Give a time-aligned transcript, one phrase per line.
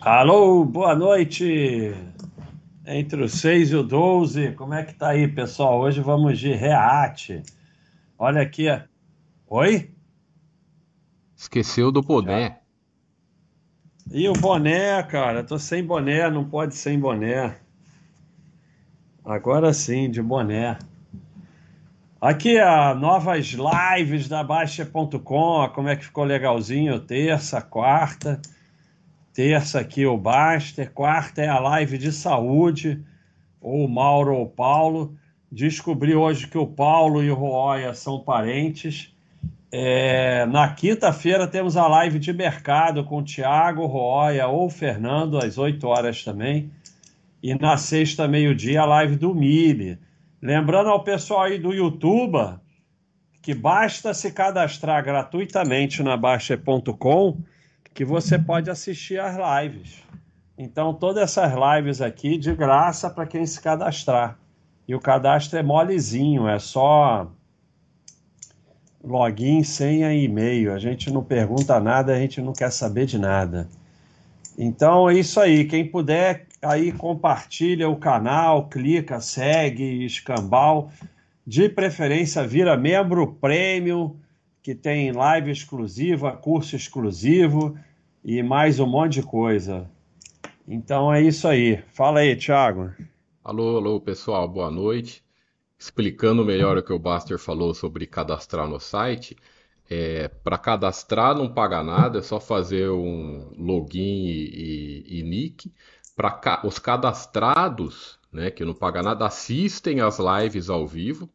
[0.00, 1.92] Alô, boa noite.
[2.86, 5.80] Entre o 6 e o 12, como é que tá aí, pessoal?
[5.80, 7.42] Hoje vamos de reate.
[8.16, 8.66] Olha aqui.
[9.48, 9.90] Oi?
[11.36, 12.60] Esqueceu do boné.
[14.12, 15.42] E o boné, cara?
[15.42, 17.56] Tô sem boné, não pode sem boné.
[19.24, 20.78] Agora sim, de boné.
[22.20, 28.40] Aqui, a novas lives da Baixa.com, como é que ficou legalzinho, terça, quarta.
[29.38, 33.00] Terça aqui o Baster, quarta é a live de saúde,
[33.60, 35.16] ou Mauro ou Paulo.
[35.48, 39.14] Descobri hoje que o Paulo e o Roya são parentes.
[39.70, 45.56] É, na quinta-feira temos a live de mercado com o Thiago, Roya ou Fernando, às
[45.56, 46.72] 8 horas também.
[47.40, 50.00] E na sexta, meio-dia, a live do Mili.
[50.42, 52.58] Lembrando ao pessoal aí do YouTube
[53.40, 57.38] que basta se cadastrar gratuitamente na Baixa.com
[57.98, 60.04] que você pode assistir às lives.
[60.56, 64.38] Então, todas essas lives aqui de graça para quem se cadastrar.
[64.86, 67.28] E o cadastro é molezinho, é só
[69.02, 70.72] login, senha e e-mail.
[70.72, 73.68] A gente não pergunta nada, a gente não quer saber de nada.
[74.56, 75.64] Então é isso aí.
[75.64, 80.92] Quem puder, aí compartilha o canal, clica, segue, escambau.
[81.44, 84.14] De preferência, vira membro premium,
[84.62, 87.76] que tem live exclusiva, curso exclusivo
[88.28, 89.90] e mais um monte de coisa.
[90.66, 91.82] Então é isso aí.
[91.94, 92.92] Fala aí, Thiago.
[93.42, 95.24] Alô, alô, pessoal, boa noite.
[95.78, 99.34] Explicando melhor o que o Baster falou sobre cadastrar no site.
[99.88, 105.72] É, para cadastrar não paga nada, é só fazer um login e, e, e nick.
[106.14, 111.30] Para ca os cadastrados, né, que não paga nada, assistem as lives ao vivo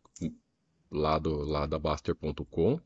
[0.91, 2.79] lá, do, lá da Baster.com.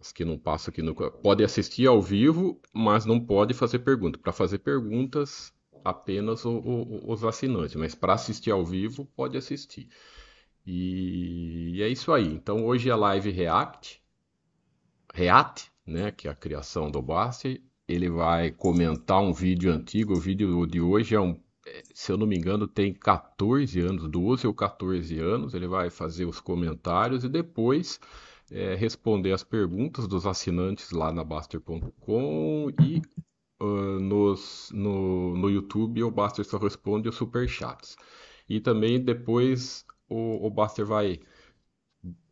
[0.00, 0.94] Os que não passam aqui no.
[0.94, 4.18] Pode assistir ao vivo, mas não pode fazer pergunta.
[4.18, 5.52] Para fazer perguntas,
[5.84, 7.76] apenas o, o, os assinantes.
[7.76, 9.88] Mas para assistir ao vivo, pode assistir.
[10.66, 12.26] E, e é isso aí.
[12.26, 14.02] Então hoje é live React.
[15.12, 16.10] React, né?
[16.10, 17.62] Que é a criação do Basti.
[17.86, 20.14] Ele vai comentar um vídeo antigo.
[20.14, 21.38] O vídeo de hoje é um.
[21.94, 25.52] Se eu não me engano, tem 14 anos, 12 ou 14 anos.
[25.52, 28.00] Ele vai fazer os comentários e depois
[28.50, 33.00] é, responder as perguntas dos assinantes lá na Baster.com e
[33.60, 37.96] uh, nos, no, no YouTube o Baster só responde os superchats.
[38.48, 41.20] E também depois o, o Baster vai,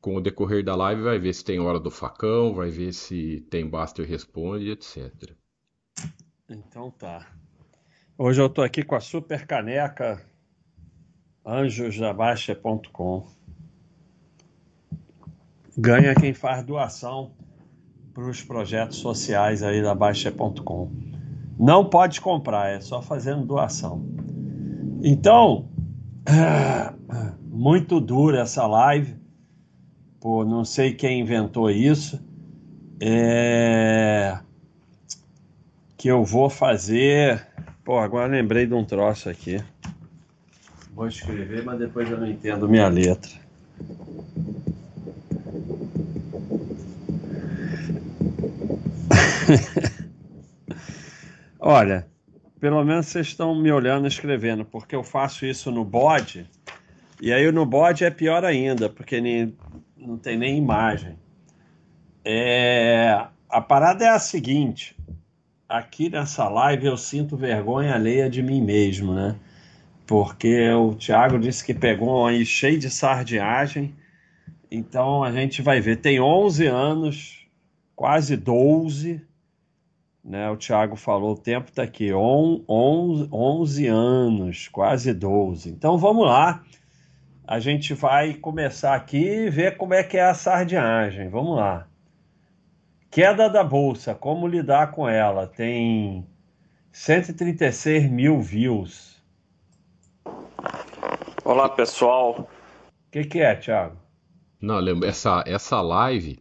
[0.01, 3.41] com o decorrer da live, vai ver se tem hora do facão, vai ver se
[3.51, 5.13] tem Baster responde, etc.
[6.49, 7.33] Então tá.
[8.17, 10.27] Hoje eu tô aqui com a super caneca
[11.47, 13.38] anjosdabaixa.com
[15.79, 17.31] ganha quem faz doação
[18.13, 20.91] para os projetos sociais aí da Baixa.com.
[21.57, 24.05] Não pode comprar, é só fazendo doação.
[25.05, 25.69] Então,
[27.41, 29.15] muito dura essa live,
[30.21, 32.21] por não sei quem inventou isso,
[33.01, 34.37] é...
[35.97, 37.47] que eu vou fazer.
[37.85, 39.63] Pô, agora lembrei de um troço aqui.
[40.93, 43.31] Vou escrever, mas depois eu não entendo minha letra.
[51.59, 52.07] Olha,
[52.61, 56.49] pelo menos vocês estão me olhando escrevendo, porque eu faço isso no bode,
[57.21, 59.57] e aí no bode é pior ainda, porque nem,
[59.97, 61.17] não tem nem imagem.
[62.25, 64.97] É, a parada é a seguinte:
[65.69, 69.37] aqui nessa live eu sinto vergonha alheia de mim mesmo, né?
[70.07, 73.95] Porque o Thiago disse que pegou aí cheio de sardinhagem,
[74.71, 75.97] então a gente vai ver.
[75.97, 77.47] Tem 11 anos,
[77.95, 79.28] quase 12
[80.25, 80.51] né?
[80.51, 82.65] O Thiago falou, o tempo está aqui, 11,
[83.33, 85.71] 11 anos, quase 12.
[85.71, 86.63] Então vamos lá,
[87.47, 91.29] a gente vai começar aqui e ver como é que é a sardinhagem.
[91.29, 91.87] Vamos lá.
[93.11, 95.47] Queda da bolsa, como lidar com ela?
[95.47, 96.27] Tem
[96.93, 99.23] 136 mil views.
[101.43, 102.41] Olá, pessoal.
[102.41, 103.97] O que, que é, Thiago?
[104.61, 106.39] Não, essa, essa live,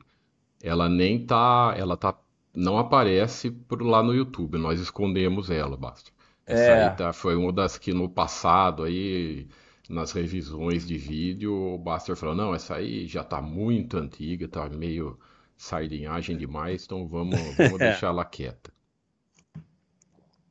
[0.61, 2.13] ela nem tá, ela tá
[2.57, 6.09] não aparece por lá no YouTube, nós escondemos ela, basta.
[6.43, 6.89] Essa é.
[6.89, 9.47] aí tá, foi uma das que no passado aí,
[9.87, 14.67] nas revisões de vídeo, o Buster falou, não, essa aí já tá muito antiga, tá
[14.69, 15.19] meio
[15.55, 18.71] sardinhagem demais, então vamos, vamos deixar ela quieta.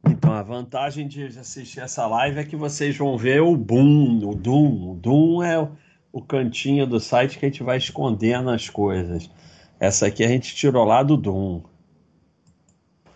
[0.09, 4.35] Então, a vantagem de assistir essa live é que vocês vão ver o boom, o
[4.37, 4.93] Doom.
[4.93, 5.73] O Doom é o,
[6.13, 9.29] o cantinho do site que a gente vai escondendo as coisas.
[9.81, 11.63] Essa aqui a gente tirou lá do Doom.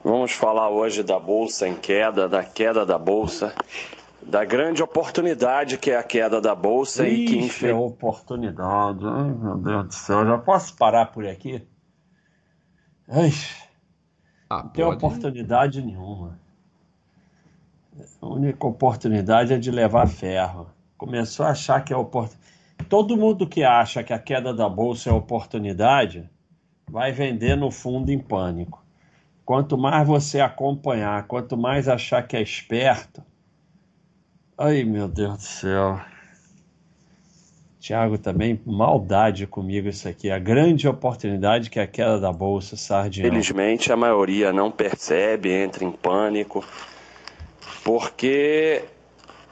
[0.02, 3.54] Vamos falar hoje da bolsa em queda, da queda da bolsa,
[4.22, 7.76] da grande oportunidade que é a queda da bolsa Ixi, e que infel...
[7.76, 11.62] é oportunidade, ai meu Deus do céu, já posso parar por aqui?
[13.06, 13.30] Ai,
[14.48, 16.38] ah, não tem oportunidade nenhuma.
[18.22, 20.70] A única oportunidade é de levar ferro.
[20.96, 22.40] Começou a achar que é oportunidade.
[22.88, 26.30] Todo mundo que acha que a queda da bolsa é oportunidade
[26.90, 28.79] vai vender no fundo em pânico.
[29.50, 33.20] Quanto mais você acompanhar, quanto mais achar que é esperto.
[34.56, 36.00] Ai, meu Deus do céu.
[37.80, 40.30] Tiago também, maldade comigo isso aqui.
[40.30, 43.28] A grande oportunidade que é a queda da bolsa, sardinha.
[43.28, 46.64] Felizmente a maioria não percebe, entra em pânico,
[47.82, 48.84] porque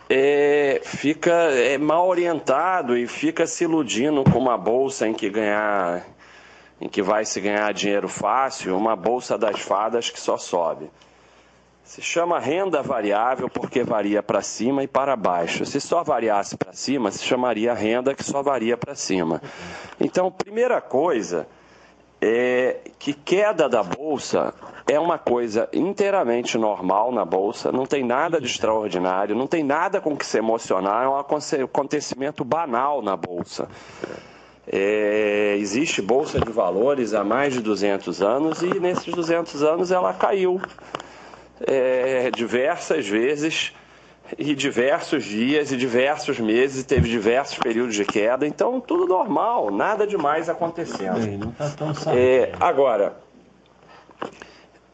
[0.09, 6.07] é, fica é, mal orientado e fica se iludindo com uma bolsa em que ganhar
[6.81, 10.91] em que vai se ganhar dinheiro fácil, uma bolsa das fadas que só sobe.
[11.83, 15.65] Se chama renda variável porque varia para cima e para baixo.
[15.65, 19.41] Se só variasse para cima, se chamaria renda que só varia para cima.
[19.99, 21.49] Então, primeira coisa
[22.21, 24.53] é que queda da bolsa
[24.87, 30.01] é uma coisa inteiramente normal na bolsa, não tem nada de extraordinário, não tem nada
[30.01, 33.69] com que se emocionar, é um acontecimento banal na bolsa.
[34.71, 40.13] É, existe bolsa de valores há mais de 200 anos e nesses 200 anos ela
[40.13, 40.61] caiu
[41.67, 43.73] é, diversas vezes
[44.37, 50.07] e diversos dias e diversos meses, teve diversos períodos de queda, então tudo normal, nada
[50.07, 51.25] demais acontecendo.
[51.25, 53.17] Bem, não tá tão é, agora,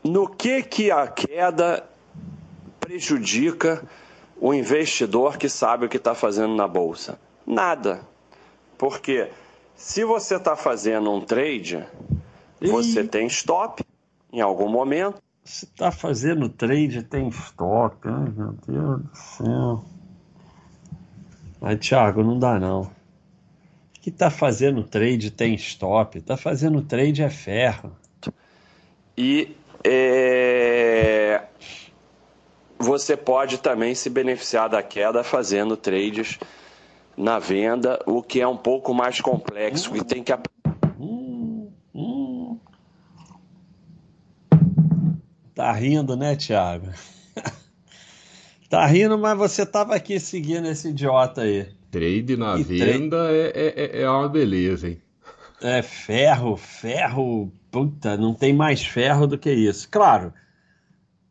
[0.04, 1.84] no que que a queda
[2.78, 3.82] prejudica
[4.40, 7.18] o investidor que sabe o que está fazendo na bolsa?
[7.44, 8.02] Nada,
[8.78, 9.28] porque
[9.74, 11.84] se você está fazendo um trade,
[12.60, 13.84] você tem stop
[14.32, 15.22] em algum momento.
[15.44, 17.96] Se está fazendo trade, tem stop.
[18.04, 19.84] Ai, meu Deus do céu.
[21.60, 22.90] Mas, Thiago, não dá não.
[24.00, 26.18] Que está fazendo trade tem stop.
[26.18, 27.94] Está fazendo trade é ferro.
[29.16, 31.42] E é...
[32.78, 36.38] você pode também se beneficiar da queda fazendo trades
[37.16, 40.32] na venda, o que é um pouco mais complexo, que tem que
[45.54, 46.88] Tá rindo, né, Thiago?
[48.68, 51.68] tá rindo, mas você estava aqui seguindo esse idiota aí.
[51.92, 53.32] Trade na e venda tra...
[53.32, 55.00] é, é, é uma beleza, hein?
[55.62, 59.88] É ferro, ferro, puta, não tem mais ferro do que isso.
[59.88, 60.34] Claro,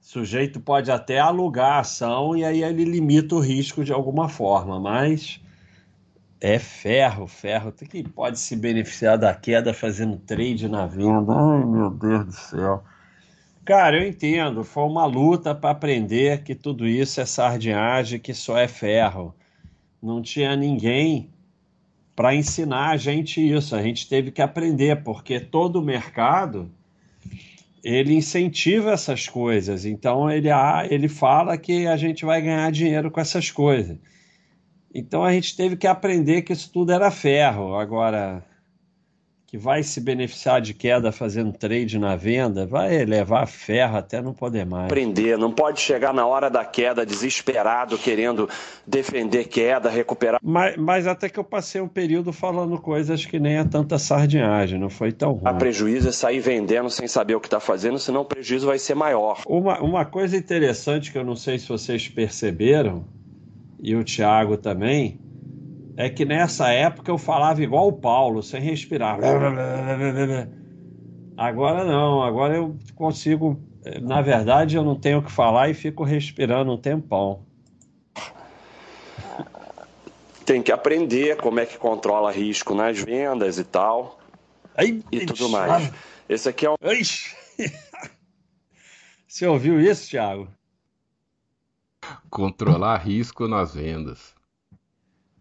[0.02, 4.30] o sujeito pode até alugar a ação e aí ele limita o risco de alguma
[4.30, 5.42] forma, mas
[6.44, 7.72] é ferro, ferro.
[7.72, 11.34] Que pode se beneficiar da queda fazendo trade na venda.
[11.34, 12.84] Ai, meu Deus do céu.
[13.64, 14.62] Cara, eu entendo.
[14.62, 19.34] Foi uma luta para aprender que tudo isso é sardinhagem, que só é ferro.
[20.02, 21.30] Não tinha ninguém
[22.14, 23.74] para ensinar a gente isso.
[23.74, 26.70] A gente teve que aprender, porque todo o mercado
[27.82, 29.86] ele incentiva essas coisas.
[29.86, 30.50] Então ele,
[30.90, 33.98] ele fala que a gente vai ganhar dinheiro com essas coisas.
[34.94, 37.76] Então a gente teve que aprender que isso tudo era ferro.
[37.76, 38.44] Agora,
[39.54, 44.34] que vai se beneficiar de queda fazendo trade na venda, vai levar ferro até não
[44.34, 44.86] poder mais.
[44.86, 48.50] Aprender, não pode chegar na hora da queda desesperado, querendo
[48.86, 50.40] defender queda, recuperar.
[50.44, 54.80] Mas, mas até que eu passei um período falando coisas que nem é tanta sardinhagem,
[54.80, 55.44] não foi tão ruim.
[55.46, 58.80] A prejuízo é sair vendendo sem saber o que está fazendo, senão o prejuízo vai
[58.80, 59.44] ser maior.
[59.46, 63.06] Uma, uma coisa interessante que eu não sei se vocês perceberam
[63.84, 65.20] e o Tiago também,
[65.98, 69.20] é que nessa época eu falava igual o Paulo, sem respirar.
[71.36, 73.62] Agora não, agora eu consigo.
[74.02, 77.46] Na verdade, eu não tenho o que falar e fico respirando um tempão.
[80.46, 84.20] Tem que aprender como é que controla risco nas vendas e tal.
[84.78, 85.92] Ai, e tudo mais.
[86.30, 86.75] Esse aqui é um.
[89.28, 90.48] Você ouviu isso, Thiago?
[92.30, 94.34] Controlar risco nas vendas.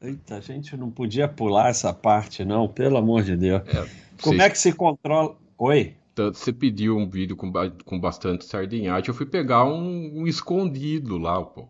[0.00, 3.62] Eita, a gente não podia pular essa parte, não, pelo amor de Deus.
[3.68, 3.88] É,
[4.20, 5.36] Como é que se controla.
[5.56, 5.96] Oi?
[6.14, 7.50] Tanto você pediu um vídeo com,
[7.84, 11.68] com bastante sardinhagem, eu fui pegar um, um escondido lá, pô.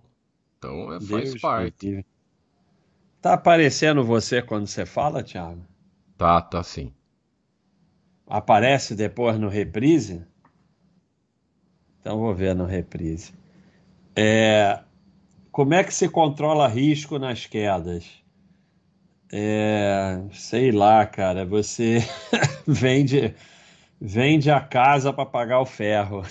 [0.58, 2.06] Então é, faz Deus parte.
[3.20, 5.62] Tá aparecendo você quando você fala, Thiago?
[6.16, 6.92] Tá, tá sim.
[8.26, 10.24] Aparece depois no reprise?
[12.00, 13.32] Então vou ver no reprise.
[14.14, 14.78] É,
[15.50, 18.04] como é que se controla risco nas quedas?
[19.32, 21.44] É, sei lá, cara.
[21.44, 21.98] Você
[22.66, 23.34] vende,
[24.00, 26.24] vende a casa para pagar o ferro.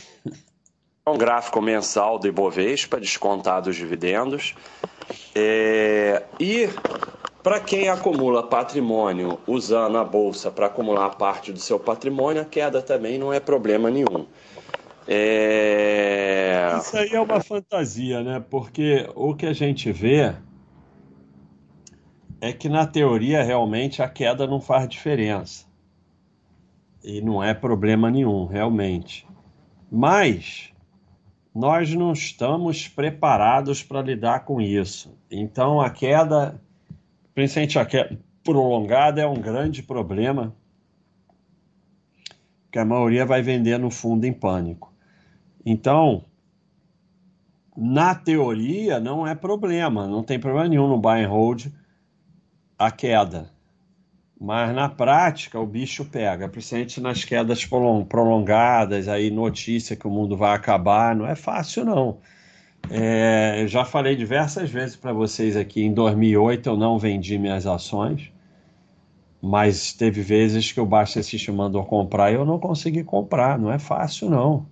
[1.08, 4.56] um gráfico mensal do Ibovespa, descontado os dividendos.
[5.36, 6.70] É, e
[7.42, 12.84] para quem acumula patrimônio usando a bolsa para acumular parte do seu patrimônio, a queda
[12.84, 14.28] também não é problema nenhum.
[15.08, 15.71] É...
[16.92, 18.42] Isso aí é uma fantasia, né?
[18.42, 20.36] Porque o que a gente vê
[22.42, 25.66] é que na teoria realmente a queda não faz diferença.
[27.02, 29.26] E não é problema nenhum, realmente.
[29.90, 30.74] Mas
[31.56, 35.18] nós não estamos preparados para lidar com isso.
[35.32, 36.62] Então a queda,
[37.34, 40.54] principalmente a queda prolongada, é um grande problema,
[42.70, 44.94] que a maioria vai vender no fundo em pânico.
[45.66, 46.26] Então,
[47.76, 51.68] na teoria, não é problema, não tem problema nenhum no buy and hold
[52.78, 53.50] a queda.
[54.40, 60.36] Mas na prática o bicho pega, principalmente nas quedas prolongadas, aí notícia que o mundo
[60.36, 62.18] vai acabar, não é fácil não.
[62.90, 67.68] É, eu já falei diversas vezes para vocês aqui, em 2008 eu não vendi minhas
[67.68, 68.32] ações,
[69.40, 73.72] mas teve vezes que o Baixa System mandou comprar e eu não consegui comprar, não
[73.72, 74.66] é fácil não.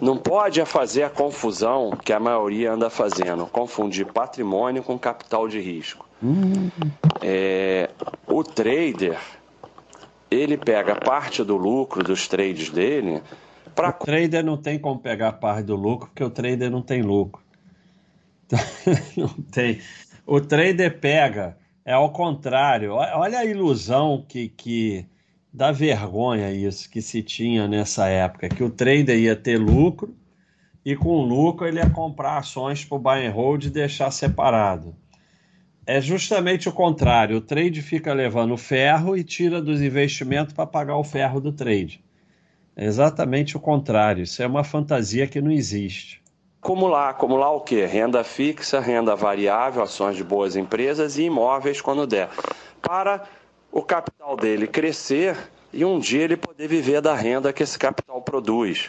[0.00, 5.60] Não pode fazer a confusão que a maioria anda fazendo, confundir patrimônio com capital de
[5.60, 6.08] risco.
[6.22, 6.70] Hum.
[7.22, 7.90] É,
[8.26, 9.18] o trader,
[10.30, 13.22] ele pega parte do lucro dos trades dele
[13.74, 13.90] para.
[13.90, 17.42] O trader não tem como pegar parte do lucro, porque o trader não tem lucro.
[19.16, 19.80] não tem.
[20.26, 22.92] O trader pega, é ao contrário.
[22.92, 25.06] Olha a ilusão que, que
[25.54, 30.12] dá vergonha isso que se tinha nessa época, que o trader ia ter lucro
[30.84, 34.96] e com lucro ele ia comprar ações para o buy and hold e deixar separado.
[35.86, 37.36] É justamente o contrário.
[37.36, 42.02] O trade fica levando ferro e tira dos investimentos para pagar o ferro do trade.
[42.74, 44.24] É exatamente o contrário.
[44.24, 46.20] Isso é uma fantasia que não existe.
[46.60, 47.84] Acumular, acumular o quê?
[47.84, 52.30] Renda fixa, renda variável, ações de boas empresas e imóveis quando der.
[52.82, 53.22] Para
[53.74, 55.36] o capital dele crescer
[55.72, 58.88] e um dia ele poder viver da renda que esse capital produz.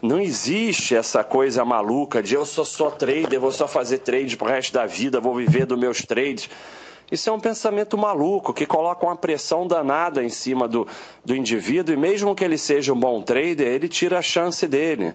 [0.00, 4.48] Não existe essa coisa maluca de eu sou só trader, vou só fazer trade pro
[4.48, 6.48] resto da vida, vou viver dos meus trades.
[7.10, 10.88] Isso é um pensamento maluco que coloca uma pressão danada em cima do,
[11.22, 15.12] do indivíduo e mesmo que ele seja um bom trader, ele tira a chance dele.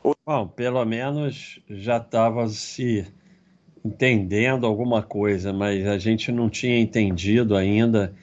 [0.00, 0.12] O...
[0.24, 3.04] Bom, pelo menos já estava se
[3.84, 8.14] entendendo alguma coisa, mas a gente não tinha entendido ainda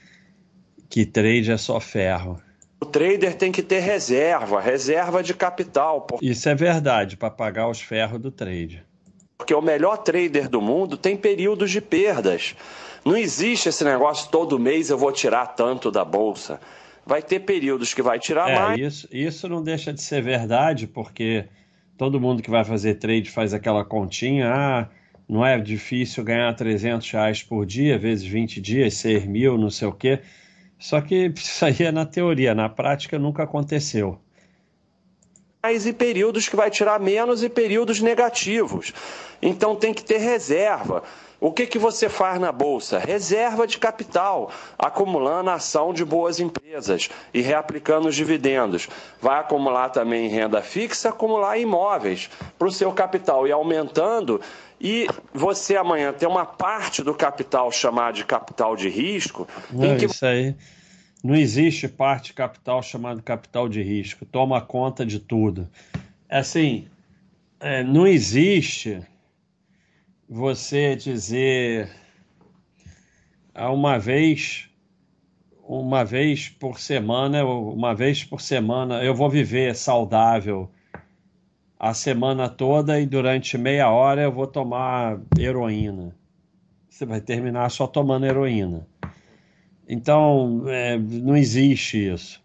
[0.88, 2.40] que trade é só ferro.
[2.80, 6.06] O trader tem que ter reserva, reserva de capital.
[6.22, 8.84] Isso é verdade, para pagar os ferros do trade.
[9.36, 12.54] Porque o melhor trader do mundo tem períodos de perdas.
[13.04, 16.60] Não existe esse negócio todo mês eu vou tirar tanto da bolsa.
[17.06, 18.80] Vai ter períodos que vai tirar é, mais.
[18.80, 21.46] Isso, isso não deixa de ser verdade, porque
[21.96, 24.52] todo mundo que vai fazer trade faz aquela continha.
[24.52, 24.88] Ah,
[25.28, 29.88] não é difícil ganhar 300 reais por dia, vezes 20 dias, 6 mil, não sei
[29.88, 30.20] o quê.
[30.78, 34.18] Só que isso aí é na teoria, na prática nunca aconteceu.
[35.62, 38.92] Mais e períodos que vai tirar menos e períodos negativos.
[39.42, 41.02] Então tem que ter reserva.
[41.40, 42.98] O que, que você faz na bolsa?
[42.98, 48.88] Reserva de capital, acumulando ação de boas empresas e reaplicando os dividendos.
[49.20, 54.40] Vai acumular também renda fixa, acumular imóveis para o seu capital e aumentando
[54.80, 59.48] e você amanhã tem uma parte do capital chamada de capital de risco.
[59.70, 60.06] Não, que...
[60.06, 60.54] Isso aí.
[61.22, 64.24] Não existe parte capital chamada capital de risco.
[64.24, 65.68] Toma conta de tudo.
[66.28, 66.86] Assim,
[67.58, 69.02] é, não existe
[70.28, 71.90] você dizer
[73.54, 74.68] uma vez
[75.68, 80.70] uma vez por semana, uma vez por semana, eu vou viver saudável
[81.78, 86.14] a semana toda e durante meia hora eu vou tomar heroína.
[86.88, 88.86] Você vai terminar só tomando heroína.
[89.88, 92.42] Então, é, não existe isso.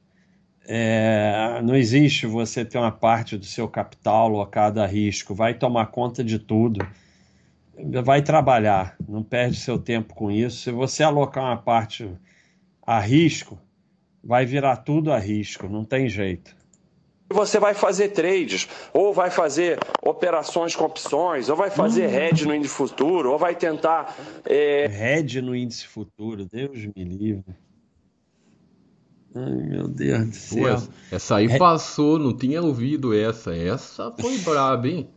[0.66, 5.34] É, não existe você ter uma parte do seu capital alocada a risco.
[5.34, 6.86] Vai tomar conta de tudo.
[8.04, 8.96] Vai trabalhar.
[9.10, 10.62] Não perde seu tempo com isso.
[10.62, 12.08] Se você alocar uma parte
[12.86, 13.60] a risco,
[14.24, 15.68] vai virar tudo a risco.
[15.68, 16.56] Não tem jeito
[17.34, 22.14] você vai fazer trades, ou vai fazer operações com opções, ou vai fazer hum.
[22.14, 24.16] hedge no índice futuro, ou vai tentar.
[24.46, 24.86] É...
[24.86, 27.56] Hedge no índice futuro, Deus me livre.
[29.36, 30.82] Ai, meu Deus do céu.
[30.82, 33.56] Pô, essa aí passou, não tinha ouvido essa.
[33.56, 35.10] Essa foi braba, hein?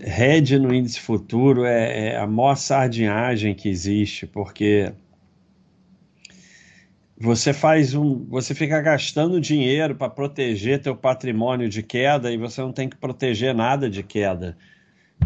[0.00, 4.92] Hedge no índice futuro é, é a maior sardinhagem que existe, porque
[7.20, 12.60] você faz um, você fica gastando dinheiro para proteger teu patrimônio de queda e você
[12.60, 14.56] não tem que proteger nada de queda.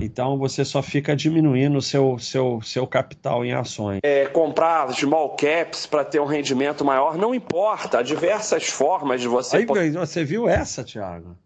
[0.00, 4.00] Então você só fica diminuindo o seu, seu, seu capital em ações.
[4.02, 7.98] É, comprar small caps para ter um rendimento maior, não importa.
[7.98, 9.58] Há diversas formas de você.
[9.58, 11.36] Aí, você viu essa, Thiago?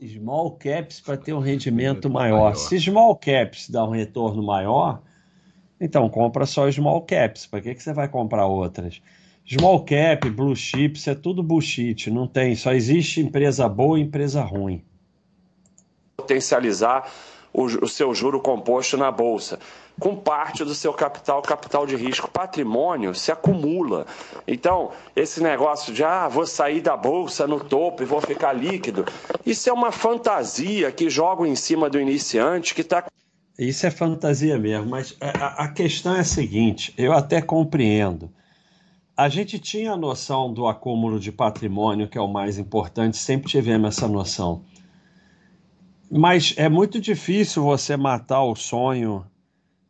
[0.00, 2.38] Small caps para ter um rendimento maior.
[2.38, 2.54] maior.
[2.54, 5.02] Se small caps dá um retorno maior,
[5.80, 7.46] então compra só small caps.
[7.46, 9.00] Para que, que você vai comprar outras?
[9.46, 12.10] Small cap, blue chips, é tudo bullshit.
[12.10, 12.54] Não tem.
[12.54, 14.84] Só existe empresa boa e empresa ruim
[16.28, 17.10] potencializar
[17.52, 19.58] o, o seu juro composto na bolsa
[19.98, 24.06] com parte do seu capital, capital de risco, patrimônio se acumula.
[24.46, 29.04] Então, esse negócio de ah, vou sair da bolsa no topo e vou ficar líquido,
[29.44, 33.04] isso é uma fantasia que jogam em cima do iniciante que está.
[33.58, 38.30] Isso é fantasia mesmo, mas a, a questão é a seguinte: eu até compreendo.
[39.16, 43.50] A gente tinha a noção do acúmulo de patrimônio, que é o mais importante, sempre
[43.50, 44.62] tivemos essa noção.
[46.08, 49.26] Mas é muito difícil você matar o sonho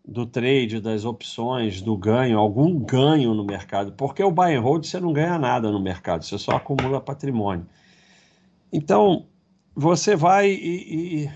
[0.02, 4.86] do trade, das opções, do ganho, algum ganho no mercado, porque o buy and hold
[4.86, 7.66] você não ganha nada no mercado, você só acumula patrimônio.
[8.72, 9.26] Então,
[9.76, 11.30] você vai e, e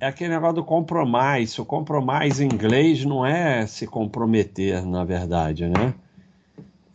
[0.00, 1.60] é aquele negócio do compromise.
[1.60, 5.94] O compromise em inglês não é se comprometer, na verdade, né?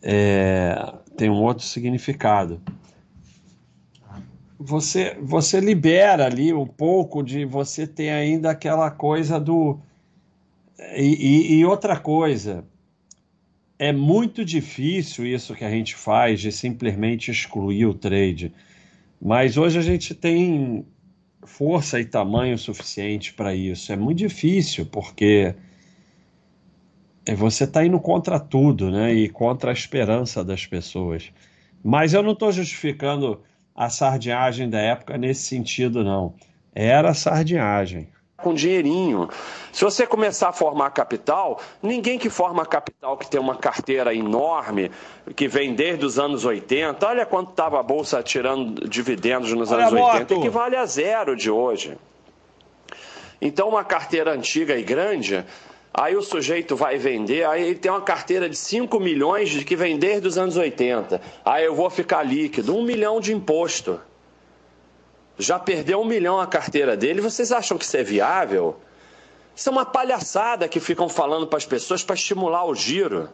[0.02, 2.60] É, tem um outro significado
[4.64, 9.78] você, você libera ali um pouco de você ter ainda aquela coisa do.
[10.96, 12.64] E, e, e, outra coisa,
[13.78, 18.52] é muito difícil isso que a gente faz de simplesmente excluir o trade.
[19.20, 20.86] Mas hoje a gente tem
[21.44, 23.92] força e tamanho suficiente para isso.
[23.92, 25.54] É muito difícil, porque
[27.36, 29.12] você está indo contra tudo, né?
[29.14, 31.32] E contra a esperança das pessoas.
[31.82, 33.42] Mas eu não estou justificando
[33.74, 36.34] a sardinhagem da época nesse sentido, não.
[36.74, 38.08] Era sardinhagem.
[38.36, 39.28] Com dinheirinho.
[39.72, 44.90] Se você começar a formar capital, ninguém que forma capital que tem uma carteira enorme,
[45.34, 49.86] que vem desde os anos 80, olha quanto estava a Bolsa tirando dividendos nos olha
[49.86, 51.96] anos 80, equivale a zero de hoje.
[53.40, 55.44] Então, uma carteira antiga e grande
[55.96, 59.76] Aí o sujeito vai vender, aí ele tem uma carteira de 5 milhões de que
[59.76, 61.20] vem desde os anos 80.
[61.44, 64.00] Aí eu vou ficar líquido, um milhão de imposto.
[65.38, 68.80] Já perdeu um milhão a carteira dele, vocês acham que isso é viável?
[69.54, 73.28] Isso é uma palhaçada que ficam falando para as pessoas para estimular o giro.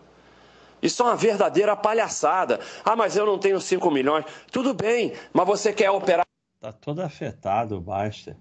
[0.82, 2.60] Isso é uma verdadeira palhaçada.
[2.84, 4.24] Ah, mas eu não tenho 5 milhões.
[4.50, 6.24] Tudo bem, mas você quer operar.
[6.56, 8.36] Está todo afetado o Baster.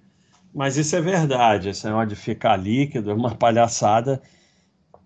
[0.54, 4.22] Mas isso é verdade, esse negócio de ficar líquido é uma palhaçada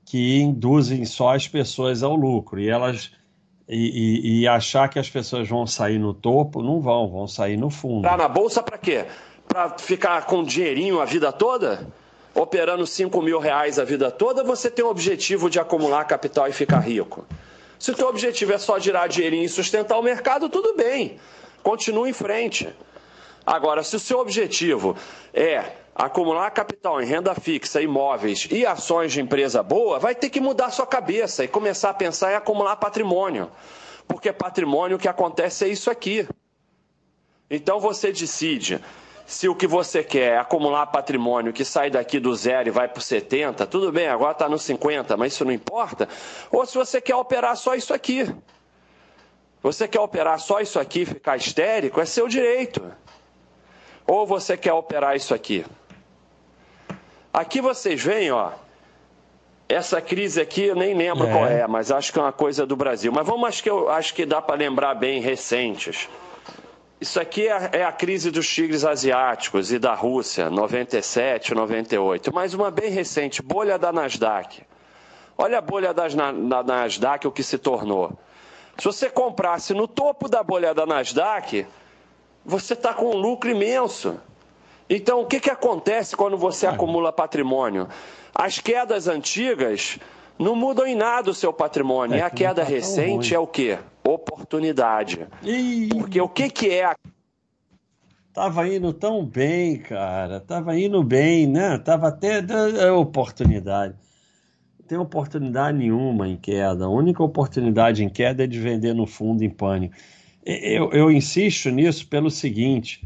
[0.06, 2.60] que induzem só as pessoas ao lucro.
[2.60, 3.12] E elas
[3.68, 7.58] e, e, e, achar que as pessoas vão sair no topo, não vão, vão sair
[7.58, 8.04] no fundo.
[8.04, 9.06] Tá na bolsa para quê?
[9.48, 11.88] Para ficar com dinheirinho a vida toda?
[12.36, 16.52] Operando 5 mil reais a vida toda, você tem o objetivo de acumular capital e
[16.52, 17.26] ficar rico.
[17.80, 21.18] Se o teu objetivo é só girar dinheirinho e sustentar o mercado, tudo bem.
[21.62, 22.68] Continua em frente.
[23.46, 24.96] Agora, se o seu objetivo
[25.34, 30.42] é acumular capital em renda fixa, imóveis e ações de empresa boa, vai ter que
[30.42, 33.52] mudar sua cabeça e começar a pensar em acumular patrimônio.
[34.08, 36.28] Porque patrimônio o que acontece é isso aqui.
[37.50, 38.84] Então você decide
[39.26, 42.88] se o que você quer é acumular patrimônio que sai daqui do zero e vai
[42.88, 46.10] para o 70, tudo bem, agora está no 50, mas isso não importa.
[46.52, 48.34] Ou se você quer operar só isso aqui.
[49.62, 52.84] Você quer operar só isso aqui e ficar histérico, é seu direito.
[54.06, 55.66] Ou você quer operar isso aqui?
[57.34, 58.52] Aqui vocês veem, ó.
[59.68, 61.32] Essa crise aqui eu nem lembro é.
[61.32, 63.12] qual é, mas acho que é uma coisa do Brasil.
[63.12, 66.08] Mas vamos, acho que, eu, acho que dá para lembrar bem recentes.
[67.02, 72.32] Isso aqui é, é, a crise dos tigres asiáticos e da Rússia, 97, 98.
[72.34, 74.62] Mas uma bem recente, bolha da Nasdaq.
[75.36, 78.14] Olha a bolha da, da Nasdaq, o que se tornou.
[78.78, 81.66] Se você comprasse no topo da bolha da Nasdaq,
[82.46, 84.20] você está com um lucro imenso.
[84.96, 87.88] Então, o que, que acontece quando você acumula patrimônio?
[88.32, 89.98] As quedas antigas
[90.38, 92.14] não mudam em nada o seu patrimônio.
[92.14, 93.80] É, e a queda tá recente é o quê?
[94.04, 95.28] Oportunidade.
[95.42, 95.90] Ih.
[95.90, 96.96] Porque o que, que é a.
[98.32, 100.40] Tava indo tão bem, cara.
[100.40, 101.80] Tava indo bem, né?
[101.80, 102.44] Tava até
[102.80, 103.96] é oportunidade.
[104.80, 106.86] Não tem oportunidade nenhuma em queda.
[106.86, 109.96] A única oportunidade em queda é de vender no fundo em pânico.
[110.46, 113.02] Eu, eu insisto nisso pelo seguinte: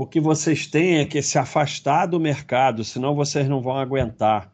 [0.00, 4.50] o que vocês têm é que se afastar do mercado, senão vocês não vão aguentar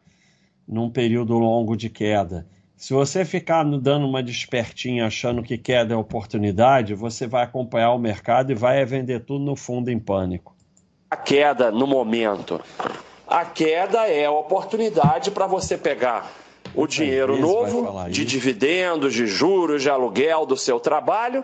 [0.67, 2.45] num período longo de queda.
[2.75, 7.97] Se você ficar dando uma despertinha achando que queda é oportunidade, você vai acompanhar o
[7.97, 10.53] mercado e vai vender tudo no fundo em pânico.
[11.09, 12.59] A queda no momento.
[13.25, 16.29] A queda é a oportunidade para você pegar
[16.75, 21.41] o dinheiro novo de dividendos, de juros, de aluguel do seu trabalho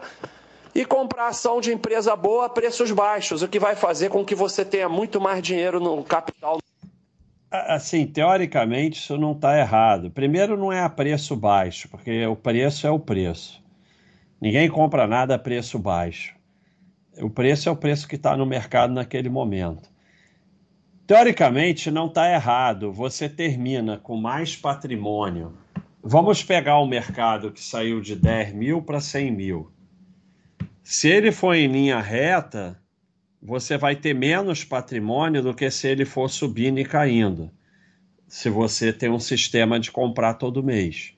[0.73, 4.35] e comprar ação de empresa boa a preços baixos, o que vai fazer com que
[4.35, 6.57] você tenha muito mais dinheiro no capital
[7.55, 10.09] Assim, teoricamente, isso não está errado.
[10.09, 13.63] Primeiro, não é a preço baixo, porque o preço é o preço.
[14.41, 16.35] Ninguém compra nada a preço baixo.
[17.21, 19.87] O preço é o preço que está no mercado naquele momento.
[21.05, 22.91] Teoricamente, não está errado.
[22.91, 25.53] Você termina com mais patrimônio.
[26.01, 29.71] Vamos pegar o mercado que saiu de 10 mil para 100 mil.
[30.83, 32.77] Se ele for em linha reta,
[33.41, 37.49] você vai ter menos patrimônio do que se ele for subindo e caindo.
[38.27, 41.13] Se você tem um sistema de comprar todo mês.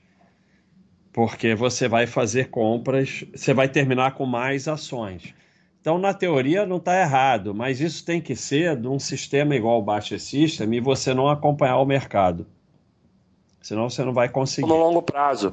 [1.12, 5.34] Porque você vai fazer compras, você vai terminar com mais ações.
[5.80, 9.80] Então, na teoria, não está errado, mas isso tem que ser de um sistema igual
[9.80, 12.46] o Baixa System e você não acompanhar o mercado.
[13.66, 14.68] Senão você não vai conseguir.
[14.68, 15.52] No longo prazo.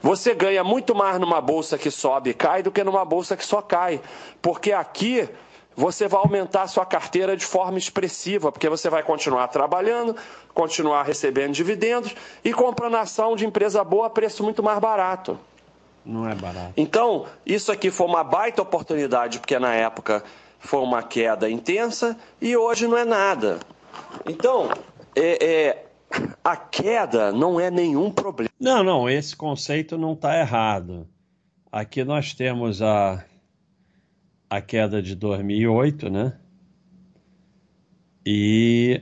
[0.00, 3.44] Você ganha muito mais numa bolsa que sobe e cai do que numa bolsa que
[3.44, 4.00] só cai.
[4.40, 5.28] Porque aqui
[5.76, 10.16] você vai aumentar a sua carteira de forma expressiva, porque você vai continuar trabalhando,
[10.54, 15.38] continuar recebendo dividendos e comprando ação de empresa boa a preço muito mais barato.
[16.02, 16.72] Não é barato.
[16.78, 20.24] Então, isso aqui foi uma baita oportunidade, porque na época
[20.58, 23.60] foi uma queda intensa e hoje não é nada.
[24.24, 24.70] Então,
[25.14, 25.89] é, é,
[26.42, 28.50] a queda não é nenhum problema.
[28.58, 31.06] Não, não, esse conceito não está errado.
[31.70, 33.24] Aqui nós temos a
[34.48, 36.36] a queda de 2008, né?
[38.26, 39.00] E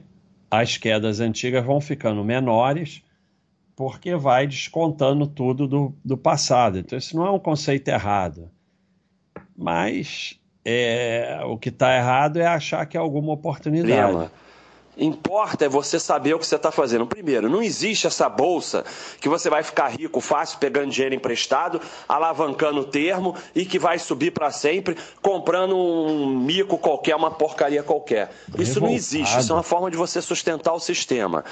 [0.50, 3.02] as quedas antigas vão ficando menores
[3.74, 6.78] porque vai descontando tudo do, do passado.
[6.78, 8.50] Então, isso não é um conceito errado.
[9.56, 14.12] Mas é, o que está errado é achar que é alguma oportunidade.
[14.12, 14.30] Lema
[14.98, 17.06] Importa é você saber o que você está fazendo.
[17.06, 18.84] Primeiro, não existe essa bolsa
[19.20, 23.98] que você vai ficar rico fácil pegando dinheiro emprestado, alavancando o termo e que vai
[23.98, 28.30] subir para sempre comprando um mico qualquer, uma porcaria qualquer.
[28.58, 29.38] Isso não existe.
[29.38, 31.44] Isso é uma forma de você sustentar o sistema.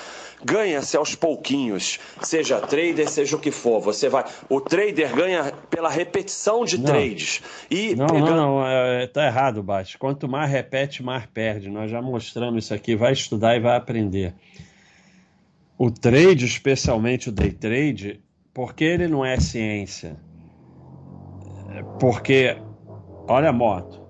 [0.45, 3.81] Ganha-se aos pouquinhos, seja trader, seja o que for.
[3.81, 4.25] Você vai.
[4.49, 6.85] O trader ganha pela repetição de não.
[6.85, 7.43] trades.
[7.71, 8.31] E não, pegando...
[8.31, 9.97] não, não, é, tá errado, Bate.
[9.97, 11.71] Quanto mais repete, mais perde.
[11.71, 12.97] Nós já mostramos isso aqui.
[12.97, 14.35] Vai estudar estudar e vai aprender.
[15.79, 18.21] O trade, especialmente o day trade,
[18.53, 20.17] porque ele não é ciência?
[22.01, 22.57] Porque,
[23.29, 24.01] olha a moto,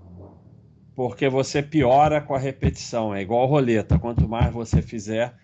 [0.94, 5.34] porque você piora com a repetição, é igual roleta, quanto mais você fizer,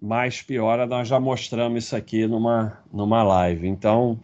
[0.00, 0.86] mais piora.
[0.86, 3.68] Nós já mostramos isso aqui numa, numa live.
[3.68, 4.18] Então,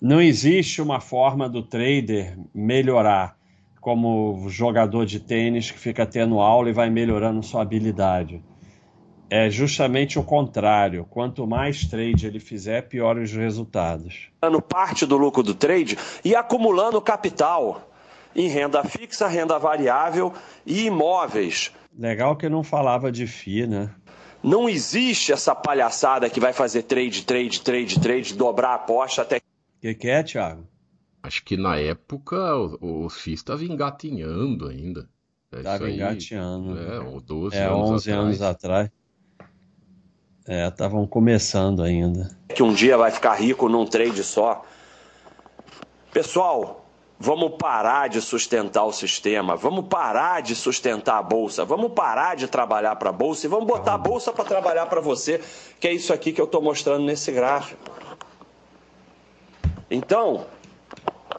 [0.00, 3.39] não existe uma forma do trader melhorar
[3.80, 8.42] como jogador de tênis que fica tendo aula e vai melhorando sua habilidade.
[9.30, 11.06] É justamente o contrário.
[11.08, 14.28] Quanto mais trade ele fizer, pior os resultados.
[14.68, 17.88] Parte do lucro do trade e acumulando capital
[18.34, 20.32] em renda fixa, renda variável
[20.66, 21.72] e imóveis.
[21.96, 23.90] Legal que não falava de FI, né?
[24.42, 29.36] Não existe essa palhaçada que vai fazer trade, trade, trade, trade, dobrar a aposta até.
[29.36, 29.40] O
[29.80, 30.69] que, que é, Thiago?
[31.22, 35.08] Acho que na época o, o FIS estava engatinhando ainda.
[35.52, 36.78] Estava é engatinhando.
[36.78, 38.26] É, 12 é, anos 11 atrás.
[38.26, 38.90] anos atrás.
[40.46, 42.36] É, estavam começando ainda.
[42.54, 44.64] Que um dia vai ficar rico num trade só.
[46.12, 52.34] Pessoal, vamos parar de sustentar o sistema, vamos parar de sustentar a bolsa, vamos parar
[52.34, 55.40] de trabalhar para a bolsa e vamos botar a bolsa para trabalhar para você,
[55.78, 57.78] que é isso aqui que eu estou mostrando nesse gráfico.
[59.90, 60.46] Então,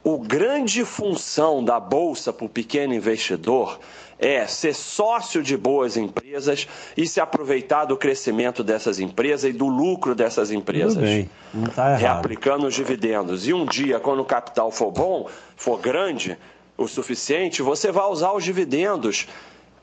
[0.04, 3.80] o grande função da bolsa para o pequeno investidor
[4.18, 9.68] é ser sócio de boas empresas e se aproveitar do crescimento dessas empresas e do
[9.68, 10.94] lucro dessas empresas.
[10.94, 12.02] Tudo bem, não tá errado.
[12.02, 13.48] Reaplicando os dividendos.
[13.48, 16.38] E um dia, quando o capital for bom, for grande
[16.78, 19.28] o suficiente, você vai usar os dividendos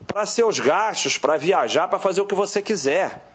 [0.07, 3.28] para seus gastos, para viajar, para fazer o que você quiser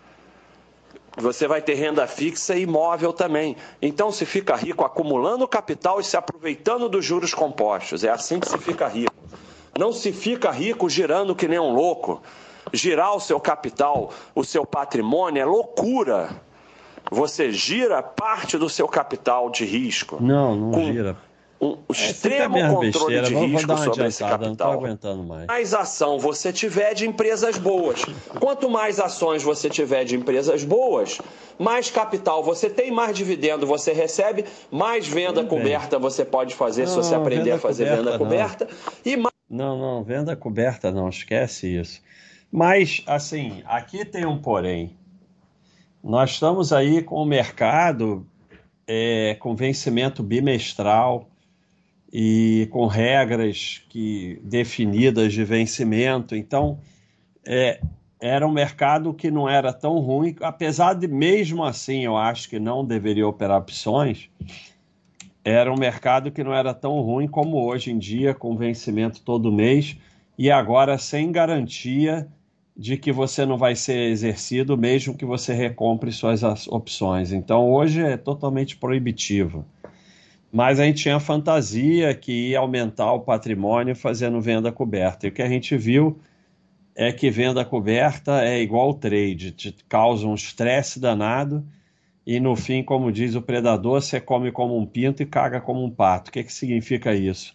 [1.16, 3.56] você vai ter renda fixa e imóvel também.
[3.80, 8.04] Então se fica rico acumulando capital e se aproveitando dos juros compostos.
[8.04, 9.14] É assim que se fica rico.
[9.78, 12.22] Não se fica rico girando que nem um louco.
[12.72, 16.30] Girar o seu capital, o seu patrimônio é loucura.
[17.10, 20.18] Você gira parte do seu capital de risco.
[20.20, 21.16] Não, não gira.
[21.64, 23.22] Um é, extremo é controle besteira.
[23.22, 24.82] de risco sobre esse capital.
[25.48, 25.74] Mais.
[25.74, 28.04] ação você tiver de empresas boas.
[28.38, 31.18] Quanto mais ações você tiver de empresas boas,
[31.58, 36.02] mais capital você tem, mais dividendo você recebe, mais venda Tudo coberta bem.
[36.10, 38.64] você pode fazer não, se você aprender a fazer coberta, venda coberta.
[38.66, 39.12] Não.
[39.12, 39.34] E mais...
[39.48, 42.02] não, não, venda coberta não, esquece isso.
[42.52, 44.96] Mas, assim, aqui tem um porém.
[46.02, 48.26] Nós estamos aí com o mercado
[48.86, 51.28] é, com vencimento bimestral
[52.16, 56.36] e com regras que definidas de vencimento.
[56.36, 56.78] Então,
[57.44, 57.80] é,
[58.20, 62.60] era um mercado que não era tão ruim, apesar de mesmo assim eu acho que
[62.60, 64.30] não deveria operar opções.
[65.44, 69.50] Era um mercado que não era tão ruim como hoje em dia, com vencimento todo
[69.50, 69.96] mês
[70.38, 72.28] e agora sem garantia
[72.76, 77.32] de que você não vai ser exercido mesmo que você recompre suas opções.
[77.32, 79.66] Então hoje é totalmente proibitivo
[80.54, 85.26] mas a gente tinha fantasia que ia aumentar o patrimônio fazendo venda coberta.
[85.26, 86.20] E o que a gente viu
[86.94, 91.66] é que venda coberta é igual trade, te causa um estresse danado
[92.24, 95.84] e no fim, como diz o predador, você come como um pinto e caga como
[95.84, 96.30] um pato.
[96.30, 97.52] O que, que significa isso?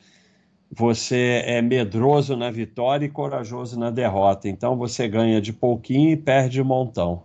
[0.69, 4.49] Você é medroso na vitória e corajoso na derrota.
[4.49, 7.23] Então você ganha de pouquinho e perde um montão.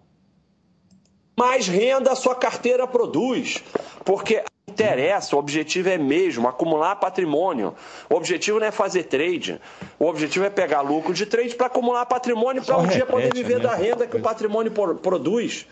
[1.37, 3.61] Mais renda a sua carteira produz,
[4.05, 7.75] porque interessa, o objetivo é mesmo acumular patrimônio.
[8.11, 9.61] O objetivo não é fazer trade.
[9.99, 13.61] O objetivo é pegar lucro de trade para acumular patrimônio para um dia poder viver
[13.61, 15.67] da renda que o patrimônio produz.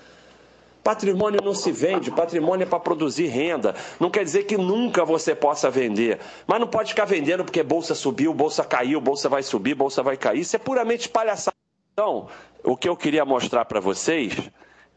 [0.83, 3.75] Patrimônio não se vende, patrimônio é para produzir renda.
[4.01, 6.19] Não quer dizer que nunca você possa vender.
[6.47, 10.17] Mas não pode ficar vendendo porque bolsa subiu, bolsa caiu, bolsa vai subir, bolsa vai
[10.17, 10.41] cair.
[10.41, 11.57] Isso é puramente palhaçada.
[11.93, 12.27] Então,
[12.65, 14.35] o que eu queria mostrar para vocês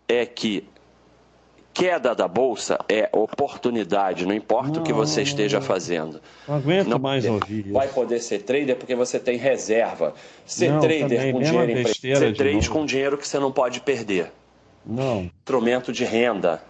[0.07, 0.67] é que
[1.75, 6.21] queda da bolsa é oportunidade, não importa não, o que você esteja fazendo.
[6.47, 7.73] Não aguento não mais ouvir isso.
[7.73, 10.13] Vai poder ser trader porque você tem reserva.
[10.45, 12.17] Ser não, trader também, com dinheiro emprestado.
[12.17, 14.31] Ser trader com dinheiro que você não pode perder.
[14.85, 15.29] Não.
[15.41, 16.63] Instrumento de renda.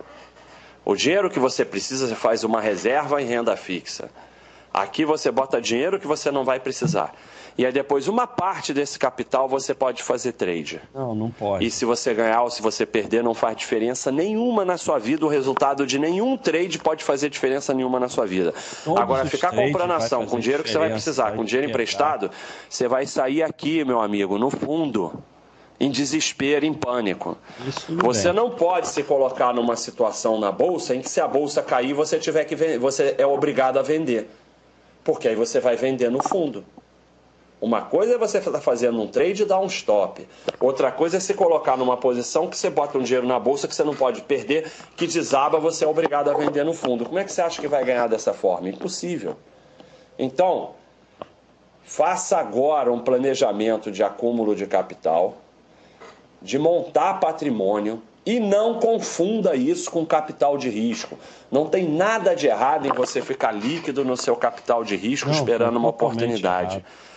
[0.84, 4.10] O dinheiro que você precisa, você faz uma reserva em renda fixa.
[4.74, 7.14] Aqui você bota dinheiro que você não vai precisar.
[7.58, 10.82] E aí depois uma parte desse capital você pode fazer trade.
[10.94, 11.66] Não, não pode.
[11.66, 15.26] E se você ganhar ou se você perder, não faz diferença nenhuma na sua vida.
[15.26, 18.54] O resultado de nenhum trade pode fazer diferença nenhuma na sua vida.
[18.84, 22.30] Todos Agora, ficar comprando ação com dinheiro que você vai precisar, com dinheiro emprestado,
[22.70, 25.24] você vai sair aqui, meu amigo, no fundo
[25.80, 27.38] em desespero, em pânico.
[27.90, 28.36] Você bem.
[28.36, 32.18] não pode se colocar numa situação na bolsa em que se a bolsa cair, você
[32.18, 34.30] tiver que vender, você é obrigado a vender.
[35.04, 36.64] Porque aí você vai vender no fundo.
[37.66, 40.28] Uma coisa é você estar tá fazendo um trade e dar um stop.
[40.60, 43.74] Outra coisa é se colocar numa posição que você bota um dinheiro na bolsa que
[43.74, 47.06] você não pode perder, que desaba, você é obrigado a vender no fundo.
[47.06, 48.70] Como é que você acha que vai ganhar dessa forma?
[48.70, 49.36] Impossível.
[50.20, 50.74] Então,
[51.84, 55.34] faça agora um planejamento de acúmulo de capital,
[56.44, 61.18] de montar patrimônio e não confunda isso com capital de risco.
[61.52, 65.36] Não tem nada de errado em você ficar líquido no seu capital de risco não,
[65.36, 66.76] esperando uma oportunidade.
[66.76, 67.15] Errado.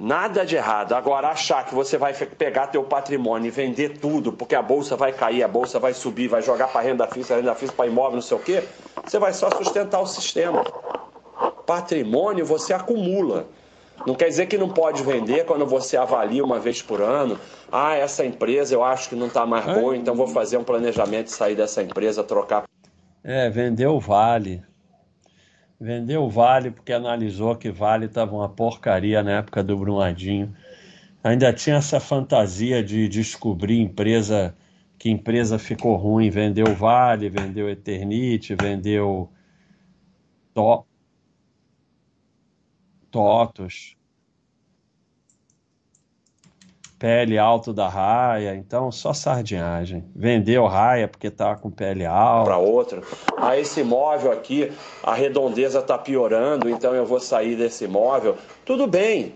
[0.00, 0.92] Nada de errado.
[0.92, 5.12] Agora, achar que você vai pegar teu patrimônio e vender tudo, porque a bolsa vai
[5.12, 8.22] cair, a bolsa vai subir, vai jogar para renda fixa, renda fixa para imóvel, não
[8.22, 8.62] sei o quê,
[9.04, 10.62] você vai só sustentar o sistema.
[11.66, 13.48] Patrimônio você acumula.
[14.06, 17.36] Não quer dizer que não pode vender quando você avalia uma vez por ano.
[17.70, 21.26] Ah, essa empresa eu acho que não está mais boa, então vou fazer um planejamento
[21.26, 22.62] de sair dessa empresa, trocar.
[23.24, 24.62] É, vendeu vale.
[25.80, 30.54] Vendeu o Vale porque analisou que Vale estava uma porcaria na época do Brumadinho.
[31.22, 34.56] Ainda tinha essa fantasia de descobrir empresa
[34.98, 36.30] que empresa ficou ruim.
[36.30, 39.30] Vendeu Vale, vendeu Eternite, vendeu
[40.54, 40.84] to...
[43.10, 43.97] Totos
[46.98, 50.04] pele alto da raia, então só sardinhagem.
[50.14, 52.50] Vendeu raia porque tá com pele alta.
[52.50, 53.02] Para outra.
[53.36, 58.36] Ah, esse imóvel aqui, a redondeza tá piorando, então eu vou sair desse imóvel.
[58.64, 59.34] Tudo bem.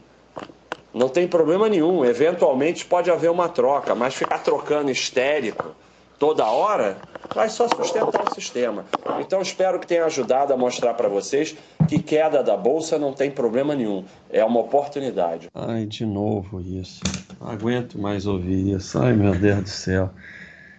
[0.93, 2.05] Não tem problema nenhum.
[2.05, 5.75] Eventualmente pode haver uma troca, mas ficar trocando histérico
[6.23, 6.99] toda hora,
[7.35, 8.85] vai só sustentar o sistema.
[9.19, 11.57] Então espero que tenha ajudado a mostrar para vocês
[11.89, 15.49] que queda da bolsa não tem problema nenhum, é uma oportunidade.
[15.53, 17.01] Ai, de novo isso.
[17.41, 19.01] Não aguento mais ouvir isso.
[19.01, 20.11] Ai, meu Deus do céu.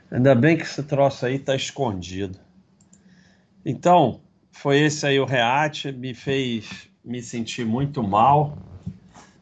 [0.10, 2.39] Ainda bem que esse troço aí está escondido.
[3.65, 8.58] Então, foi esse aí o reate, me fez me sentir muito mal.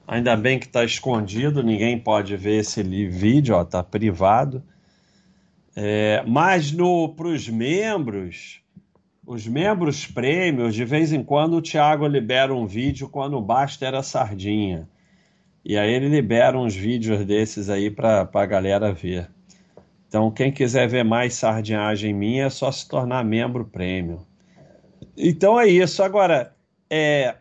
[0.07, 4.63] Ainda bem que está escondido, ninguém pode ver esse vídeo, ó, tá privado.
[5.75, 6.71] É, mas
[7.15, 8.61] para os membros,
[9.25, 14.01] Os membros prêmios, de vez em quando o Thiago libera um vídeo quando basta era
[14.01, 14.89] sardinha.
[15.63, 19.29] E aí ele libera uns vídeos desses aí para a galera ver.
[20.07, 24.25] Então, quem quiser ver mais sardinhagem minha é só se tornar membro prêmio.
[25.15, 26.03] Então é isso.
[26.03, 26.53] Agora,
[26.89, 27.35] é,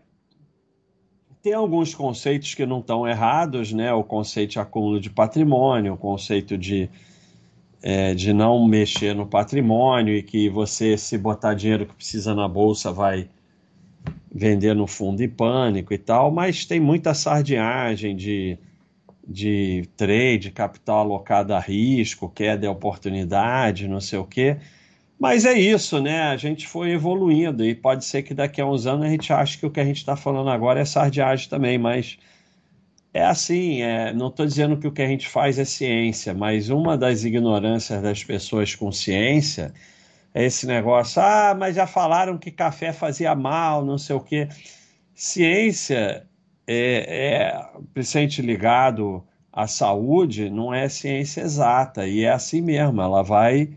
[1.43, 3.93] tem alguns conceitos que não estão errados, né?
[3.93, 6.91] O conceito de acúmulo de patrimônio, o conceito de,
[7.83, 12.47] é, de não mexer no patrimônio e que você, se botar dinheiro que precisa na
[12.47, 13.29] bolsa, vai
[14.33, 18.59] vender no fundo em pânico e tal, mas tem muita sardinhagem de,
[19.27, 24.57] de trade, capital alocado a risco, queda de oportunidade, não sei o quê.
[25.19, 26.23] Mas é isso, né?
[26.23, 29.59] A gente foi evoluindo e pode ser que daqui a uns anos a gente ache
[29.59, 32.19] que o que a gente está falando agora é sardiagem também, mas
[33.13, 36.71] é assim, é, não estou dizendo que o que a gente faz é ciência, mas
[36.71, 39.75] uma das ignorâncias das pessoas com ciência
[40.33, 44.49] é esse negócio, ah, mas já falaram que café fazia mal, não sei o quê.
[45.15, 46.27] Ciência
[46.67, 53.23] é, é principalmente ligado à saúde, não é ciência exata, e é assim mesmo, ela
[53.23, 53.71] vai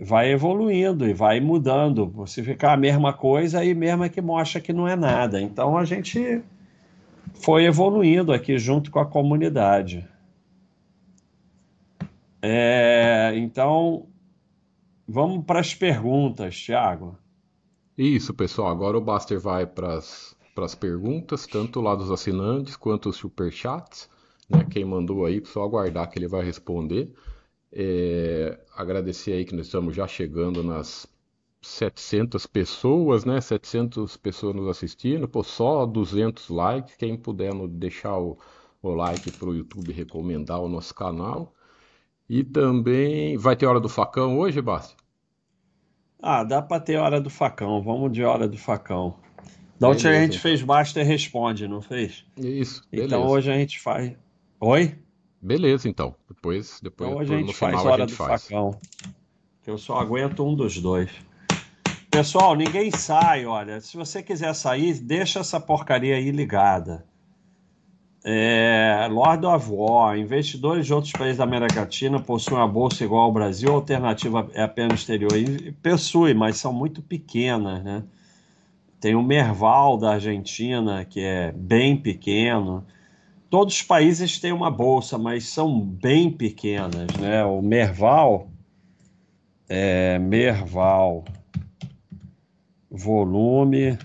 [0.00, 2.06] vai evoluindo e vai mudando.
[2.10, 5.40] Você ficar a mesma coisa e mesmo é que mostra que não é nada.
[5.40, 6.42] Então a gente
[7.34, 10.08] foi evoluindo aqui junto com a comunidade.
[12.40, 14.06] É, então
[15.06, 17.18] vamos para as perguntas, Thiago.
[17.96, 18.68] Isso, pessoal.
[18.68, 24.08] Agora o Baster vai para as perguntas, tanto lá dos assinantes quanto os superchats.
[24.48, 24.64] Né?
[24.70, 27.12] Quem mandou aí, só aguardar que ele vai responder.
[27.72, 31.06] É, agradecer aí que nós estamos já chegando nas
[31.60, 33.40] 700 pessoas, né?
[33.40, 36.96] 700 pessoas nos assistindo, pô, só 200 likes.
[36.96, 38.38] Quem puder deixar o,
[38.82, 41.54] o like para o YouTube recomendar o nosso canal.
[42.28, 44.94] E também vai ter hora do facão hoje, Basti?
[46.20, 47.82] Ah, dá para ter hora do facão.
[47.82, 49.16] Vamos de hora do facão.
[49.78, 52.24] Da última a gente fez basta e responde, não fez?
[52.36, 52.82] Isso.
[52.86, 53.16] Então beleza.
[53.16, 54.12] Então hoje a gente faz.
[54.60, 54.98] Oi?
[55.40, 56.14] Beleza, então.
[56.28, 58.42] Depois, depois então, a gente no faz final hora a gente do faz.
[58.42, 58.78] facão.
[59.64, 61.10] Eu só aguento um dos dois.
[62.10, 63.80] Pessoal, ninguém sai, olha.
[63.80, 67.06] Se você quiser sair, deixa essa porcaria aí ligada.
[68.24, 73.24] É, Lord of War, investidores de outros países da América Latina possuem uma bolsa igual
[73.24, 75.34] ao Brasil, a alternativa é apenas exterior.
[75.82, 78.04] Possui, mas são muito pequenas, né?
[79.00, 82.86] Tem o Merval da Argentina, que é bem pequeno.
[83.50, 87.44] Todos os países têm uma bolsa, mas são bem pequenas, né?
[87.44, 88.50] O Merval
[89.68, 91.24] é Merval
[92.90, 93.98] volume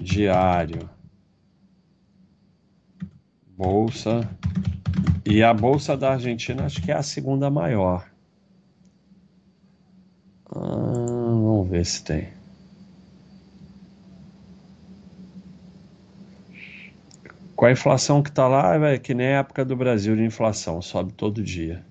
[0.00, 0.88] diário
[3.56, 4.28] bolsa
[5.24, 8.06] e a bolsa da Argentina acho que é a segunda maior.
[10.48, 12.28] Ah, vamos ver se tem.
[17.56, 20.82] Com a inflação que está lá, é que nem a época do Brasil de inflação,
[20.82, 21.84] sobe todo dia.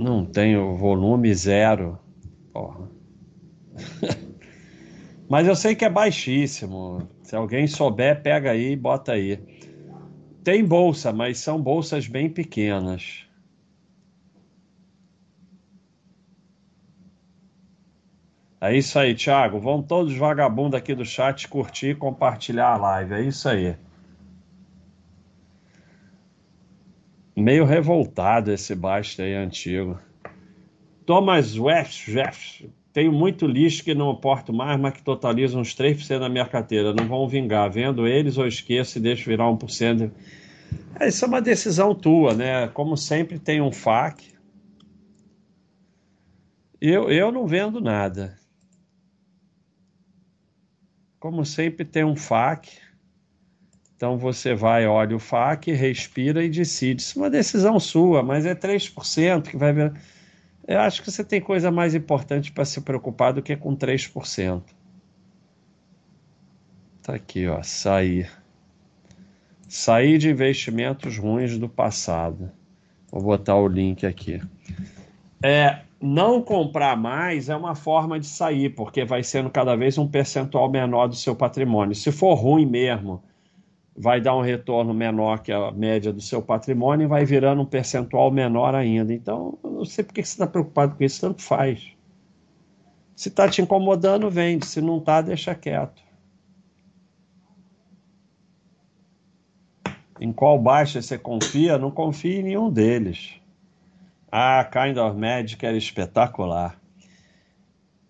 [0.00, 1.98] Não tenho volume zero.
[2.52, 2.88] Porra.
[5.28, 7.06] Mas eu sei que é baixíssimo.
[7.22, 9.38] Se alguém souber, pega aí e bota aí.
[10.42, 13.26] Tem bolsa, mas são bolsas bem pequenas.
[18.60, 19.60] É isso aí, Thiago.
[19.60, 23.14] Vão todos vagabundos aqui do chat curtir e compartilhar a live.
[23.14, 23.76] É isso aí.
[27.36, 29.98] Meio revoltado esse basta aí antigo.
[31.06, 32.70] Thomas West, Jeff.
[32.92, 36.92] Tenho muito lixo que não porto mais, mas que totaliza uns 3% da minha carteira.
[36.92, 37.70] Não vão vingar.
[37.70, 40.10] Vendo eles ou esqueço e deixo virar 1%.
[40.98, 42.68] É, isso é uma decisão tua, né?
[42.68, 44.24] Como sempre, tem um FAQ.
[46.80, 48.38] Eu, eu não vendo nada.
[51.18, 52.70] Como sempre, tem um FAQ.
[54.00, 57.02] Então você vai, olha o FAQ, respira e decide.
[57.02, 59.92] Isso é uma decisão sua, mas é 3% que vai ver.
[60.66, 64.62] Eu acho que você tem coisa mais importante para se preocupar do que com 3%.
[67.02, 68.30] Tá aqui, ó, sair.
[69.68, 72.50] Sair de investimentos ruins do passado.
[73.12, 74.40] Vou botar o link aqui.
[75.42, 80.08] É, não comprar mais é uma forma de sair, porque vai sendo cada vez um
[80.08, 81.94] percentual menor do seu patrimônio.
[81.94, 83.22] Se for ruim mesmo,
[83.96, 87.66] vai dar um retorno menor que a média do seu patrimônio e vai virando um
[87.66, 89.12] percentual menor ainda.
[89.12, 91.92] Então, eu não sei por que você está preocupado com isso, tanto faz.
[93.14, 94.64] Se está te incomodando, vende.
[94.64, 96.02] Se não está, deixa quieto.
[100.18, 101.78] Em qual baixa você confia?
[101.78, 103.34] Não confie em nenhum deles.
[104.30, 106.80] Ah, Kind of Magic era espetacular.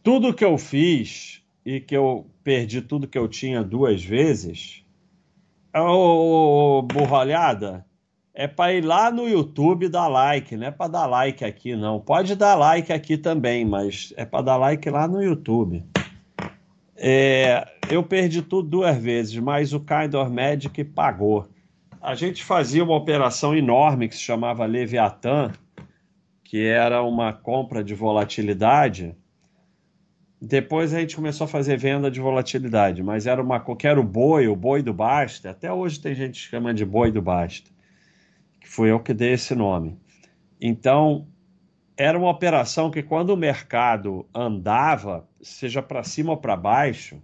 [0.02, 4.84] Tudo que eu fiz e que eu perdi tudo que eu tinha duas vezes,
[5.74, 7.84] ô, burralhada,
[8.34, 12.00] é para ir lá no YouTube dar like, não é para dar like aqui não.
[12.00, 15.84] Pode dar like aqui também, mas é para dar like lá no YouTube.
[16.96, 21.48] É, eu perdi tudo duas vezes, mas o Kind of Magic pagou.
[22.00, 25.52] A gente fazia uma operação enorme que se chamava Leviathan,
[26.44, 29.14] que era uma compra de volatilidade.
[30.40, 34.04] Depois a gente começou a fazer venda de volatilidade, mas era uma que era o
[34.04, 35.50] boi, o boi do Basta.
[35.50, 37.70] Até hoje tem gente que chama de boi do Basta,
[38.58, 39.98] que foi eu que dei esse nome.
[40.58, 41.26] Então,
[41.94, 47.20] era uma operação que quando o mercado andava, seja para cima ou para baixo,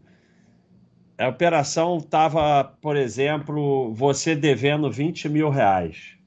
[1.17, 6.19] a operação estava, por exemplo, você devendo 20 mil reais.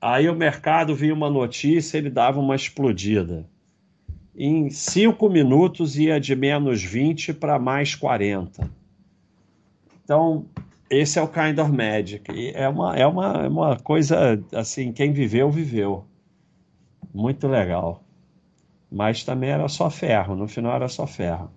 [0.00, 3.44] Aí o mercado via uma notícia, ele dava uma explodida.
[4.42, 8.70] Em cinco minutos ia de menos 20 para mais 40.
[10.02, 10.46] Então,
[10.88, 12.32] esse é o kind of magic.
[12.32, 16.06] E é uma, é uma, é uma coisa assim, quem viveu, viveu.
[17.12, 18.02] Muito legal.
[18.90, 21.50] Mas também era só ferro, no final era só ferro.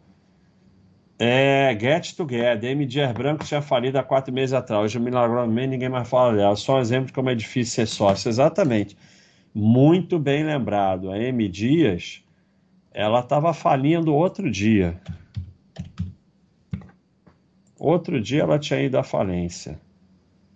[1.17, 4.83] É, Get Together, MDR Branco tinha falido há quatro meses atrás.
[4.83, 6.55] Hoje, milagrosamente, ninguém mais fala dela.
[6.57, 8.27] Só um exemplo de como é difícil ser sócio.
[8.27, 8.97] Exatamente.
[9.55, 11.09] Muito bem lembrado.
[11.09, 12.22] A M Dias,
[12.93, 14.99] ela estava falindo outro dia.
[17.79, 19.79] Outro dia ela tinha ido à falência.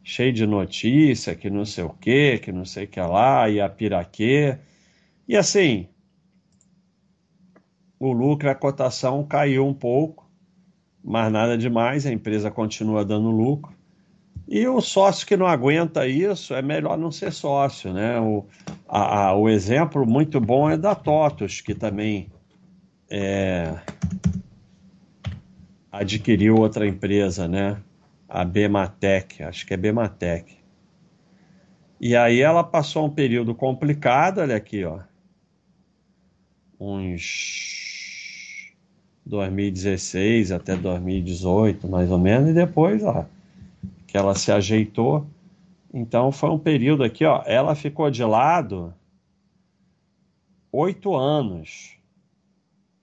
[0.04, 3.60] Cheio de notícia, que não sei o que, que não sei o que lá, e
[3.60, 4.58] a piraquê.
[5.28, 5.90] E assim,
[8.00, 10.30] o lucro, a cotação caiu um pouco,
[11.04, 13.77] mas nada demais, a empresa continua dando lucro.
[14.48, 18.20] E o sócio que não aguenta isso, é melhor não ser sócio, né?
[18.20, 18.46] O,
[18.88, 22.32] a, a, o exemplo muito bom é da TOTOS, que também
[23.10, 23.78] é,
[25.92, 27.78] adquiriu outra empresa, né?
[28.30, 30.56] A Bematec, acho que é Bematec.
[32.00, 35.00] E aí ela passou um período complicado, olha aqui, ó
[36.80, 38.74] uns
[39.26, 43.26] 2016 até 2018, mais ou menos, e depois, ó,
[44.08, 45.28] que ela se ajeitou.
[45.94, 48.94] Então foi um período aqui, ó, ela ficou de lado
[50.72, 51.98] oito anos.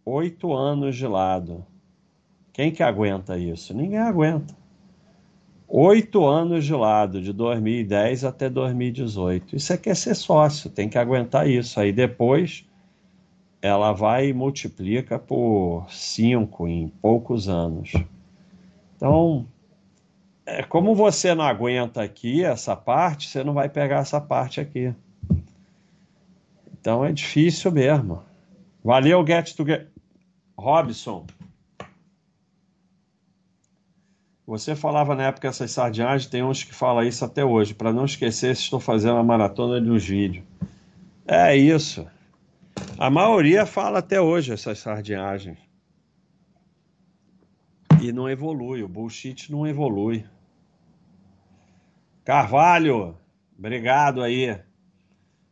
[0.04, 1.64] Oito anos de lado.
[2.52, 3.74] Quem que aguenta isso?
[3.74, 4.54] Ninguém aguenta.
[5.66, 9.56] Oito anos de lado, de 2010 até 2018.
[9.56, 11.80] Isso é que é ser sócio, tem que aguentar isso.
[11.80, 12.64] Aí depois
[13.60, 17.92] ela vai e multiplica por cinco em poucos anos.
[18.94, 19.46] Então,
[20.46, 24.94] é, como você não aguenta aqui essa parte, você não vai pegar essa parte aqui.
[26.72, 28.22] Então é difícil mesmo.
[28.82, 29.88] Valeu, Get to Get.
[30.56, 31.26] Robson.
[34.46, 37.74] Você falava na época essas sardinhas, tem uns que falam isso até hoje.
[37.74, 40.44] Para não esquecer, estou fazendo a maratona de uns vídeos.
[41.26, 42.06] É isso.
[42.98, 45.58] A maioria fala até hoje essas sardinhagens.
[48.02, 50.26] E não evolui, o bullshit não evolui.
[52.24, 53.16] Carvalho,
[53.58, 54.58] obrigado aí.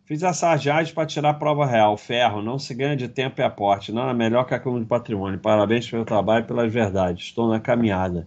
[0.04, 1.96] Fiz a sardiagem para tirar a prova real.
[1.96, 3.92] Ferro, não se ganha de tempo e aporte.
[3.92, 5.38] Não é melhor que a Câmara de Patrimônio.
[5.38, 7.22] Parabéns pelo trabalho e pela verdade.
[7.22, 8.26] Estou na caminhada.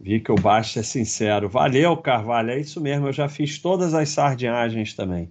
[0.00, 1.48] Vi que o baixo é sincero.
[1.48, 2.50] Valeu, Carvalho.
[2.50, 3.08] É isso mesmo.
[3.08, 5.30] Eu já fiz todas as sardinhagens também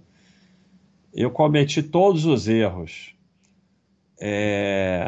[1.12, 3.14] eu cometi todos os erros.
[4.18, 5.04] É,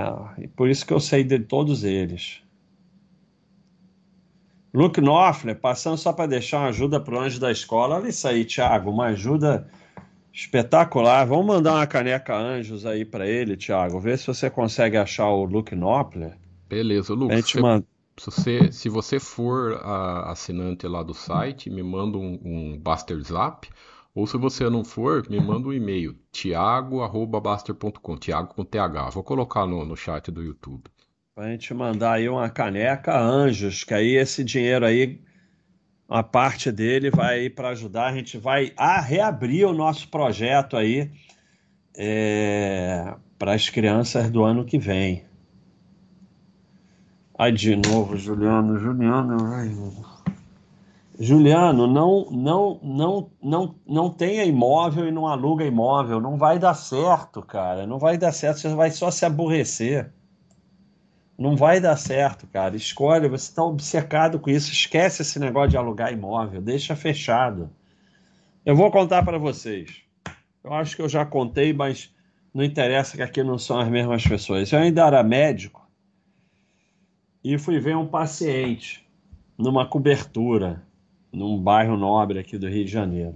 [0.55, 2.43] por isso que eu sei de todos eles.
[4.75, 7.95] Luke Knopfler, passando só para deixar uma ajuda para o anjo da escola.
[7.95, 9.71] Olha isso aí, Thiago, uma ajuda
[10.33, 11.25] espetacular.
[11.25, 14.01] Vamos mandar uma caneca anjos aí para ele, Thiago.
[14.01, 16.37] Vê se você consegue achar o Luke Knopfler.
[16.69, 17.41] Beleza, Luke.
[17.41, 17.87] Você, manda...
[18.19, 19.81] se, você, se você for
[20.25, 23.69] assinante lá do site, me manda um, um Buster Zap
[24.13, 29.11] ou se você não for, me manda um e-mail, tiago.baster.com, tiago com TH.
[29.11, 30.91] Vou colocar no, no chat do YouTube.
[31.35, 35.21] Pra gente mandar aí uma caneca anjos, que aí esse dinheiro aí,
[36.09, 38.07] uma parte dele vai para ajudar.
[38.07, 41.11] A gente vai a reabrir o nosso projeto aí
[41.97, 45.25] é, para as crianças do ano que vem.
[47.37, 49.75] Aí de novo, Juliano, Juliano, ai,
[51.19, 56.21] Juliano, não, não, não, não, não tenha imóvel e não aluga imóvel.
[56.21, 57.89] Não vai dar certo, cara.
[57.89, 58.61] Não vai dar certo.
[58.61, 60.13] Você vai só se aborrecer.
[61.37, 62.77] Não vai dar certo, cara.
[62.77, 64.71] Escolhe, você está obcecado com isso.
[64.71, 66.63] Esquece esse negócio de alugar imóvel.
[66.63, 67.71] Deixa fechado.
[68.65, 70.03] Eu vou contar para vocês.
[70.63, 72.15] Eu acho que eu já contei, mas
[72.53, 74.71] não interessa que aqui não são as mesmas pessoas.
[74.73, 75.87] Eu ainda era médico
[77.43, 79.07] e fui ver um paciente
[79.59, 80.83] numa cobertura,
[81.33, 83.35] num bairro nobre aqui do Rio de Janeiro.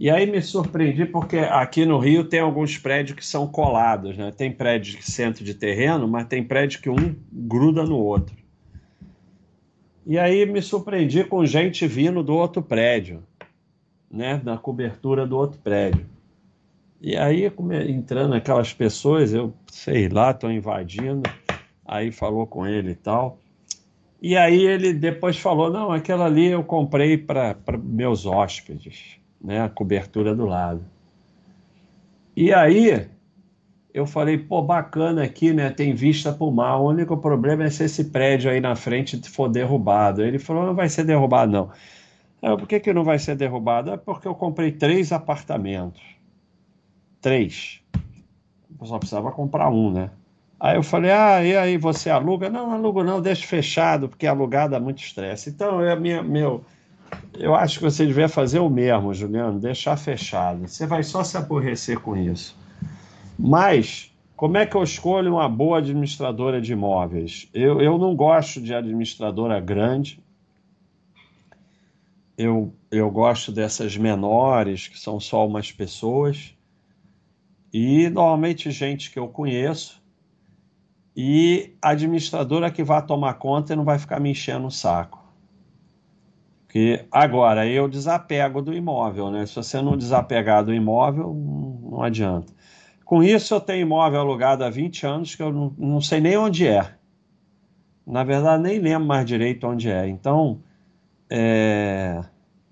[0.00, 4.32] E aí me surpreendi porque aqui no Rio tem alguns prédios que são colados, né?
[4.34, 8.34] Tem prédio de centro de terreno, mas tem prédio que um gruda no outro.
[10.06, 13.22] E aí me surpreendi com gente vindo do outro prédio,
[14.10, 14.40] né?
[14.42, 16.06] Na cobertura do outro prédio.
[16.98, 17.52] E aí,
[17.86, 21.28] entrando aquelas pessoas, eu sei lá, estou invadindo.
[21.84, 23.38] Aí falou com ele e tal.
[24.22, 29.62] E aí ele depois falou: não, aquela ali eu comprei para meus hóspedes, né?
[29.62, 30.84] A cobertura do lado.
[32.36, 33.08] E aí
[33.92, 35.70] eu falei: pô, bacana aqui, né?
[35.70, 36.80] Tem vista para o mar.
[36.80, 40.22] O único problema é se esse prédio aí na frente for derrubado.
[40.22, 41.70] Ele falou: não vai ser derrubado, não.
[42.42, 43.90] Eu, Por que, que não vai ser derrubado?
[43.90, 46.20] É porque eu comprei três apartamentos
[47.20, 47.80] três.
[48.80, 50.10] Eu só precisava comprar um, né?
[50.58, 52.50] Aí eu falei, ah, e aí você aluga?
[52.50, 55.50] Não, não alugo não, deixa fechado, porque alugado dá muito estresse.
[55.50, 56.64] Então, eu, minha, meu,
[57.38, 60.68] eu acho que você devia fazer o mesmo, Juliano, deixar fechado.
[60.68, 62.56] Você vai só se aborrecer com isso.
[63.38, 67.48] Mas, como é que eu escolho uma boa administradora de imóveis?
[67.54, 70.22] Eu, eu não gosto de administradora grande.
[72.36, 76.54] Eu, eu gosto dessas menores, que são só umas pessoas
[77.72, 80.02] e normalmente gente que eu conheço
[81.16, 85.19] e administradora que vai tomar conta e não vai ficar me enchendo o saco.
[86.70, 89.44] Porque agora eu desapego do imóvel, né?
[89.44, 92.52] Se você não desapegar do imóvel, não adianta.
[93.04, 96.36] Com isso, eu tenho imóvel alugado há 20 anos que eu não, não sei nem
[96.36, 96.94] onde é.
[98.06, 100.06] Na verdade, nem lembro mais direito onde é.
[100.06, 100.62] Então,
[101.28, 102.20] é...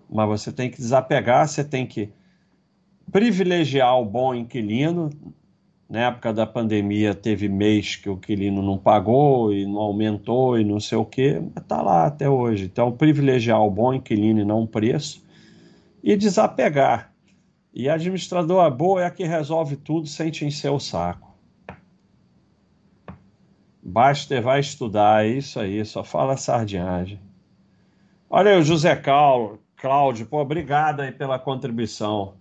[0.09, 2.13] mas você tem que desapegar, você tem que
[3.11, 5.11] privilegiar o bom inquilino.
[5.89, 10.65] Na época da pandemia, teve mês que o inquilino não pagou e não aumentou e
[10.65, 12.67] não sei o quê, mas está lá até hoje.
[12.67, 15.27] Então, privilegiar o bom inquilino e não o preço
[16.05, 17.11] e desapegar.
[17.73, 21.35] E a administradora boa é a que resolve tudo sem te encher o saco.
[23.83, 27.19] Basta vai estudar, é isso aí, só fala sardinhagem.
[28.29, 32.35] Olha aí o José Cláudio, pô, obrigado aí pela contribuição.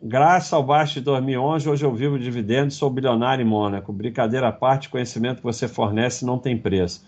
[0.00, 3.92] Graças ao baixo de 2011, hoje eu vivo dividendos, sou bilionário em Mônaco.
[3.92, 7.04] Brincadeira à parte, conhecimento que você fornece não tem preço.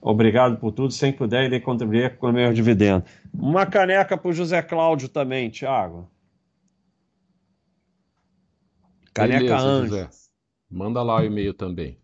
[0.00, 0.92] Obrigado por tudo.
[0.92, 3.04] Sem puder, irei contribuir com o meu dividendo.
[3.32, 6.08] Uma caneca para o José Cláudio também, Thiago.
[9.14, 9.88] Caneca Beleza, Anjo.
[9.88, 10.08] José.
[10.70, 11.98] Manda lá o e-mail também.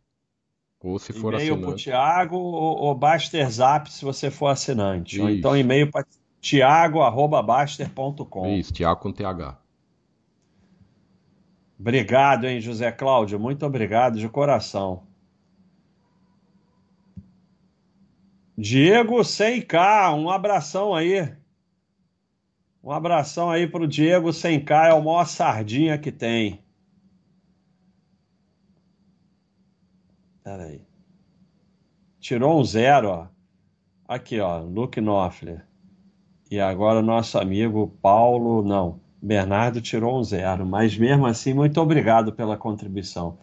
[0.80, 1.52] Ou se for e-mail assinante.
[1.52, 5.16] E-mail para o Thiago ou, ou Baster Zap se você for assinante.
[5.16, 5.24] Isso.
[5.24, 6.06] Ou então e-mail para
[6.40, 8.46] thiago.baster.com.
[8.48, 9.63] Isso, Thiago com TH.
[11.78, 13.38] Obrigado, hein, José Cláudio.
[13.38, 15.06] Muito obrigado de coração.
[18.56, 21.36] Diego 100K, um abração aí.
[22.82, 26.62] Um abração aí pro Diego 100K, é o maior sardinha que tem.
[30.44, 30.82] Pera aí.
[32.20, 33.28] Tirou um zero, ó.
[34.06, 35.66] Aqui, ó, Luke Knopfler.
[36.50, 39.00] E agora o nosso amigo Paulo, não.
[39.24, 43.38] Bernardo tirou um zero, mas mesmo assim, muito obrigado pela contribuição.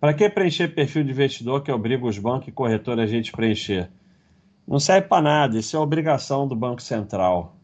[0.00, 3.90] Para que preencher perfil de investidor que obriga os bancos e corretores a gente preencher?
[4.66, 7.54] Não serve para nada, isso é obrigação do Banco Central.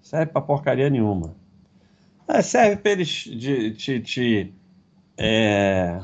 [0.00, 1.34] Serve para porcaria nenhuma.
[2.28, 4.54] É, serve para eles te,
[5.18, 6.00] é,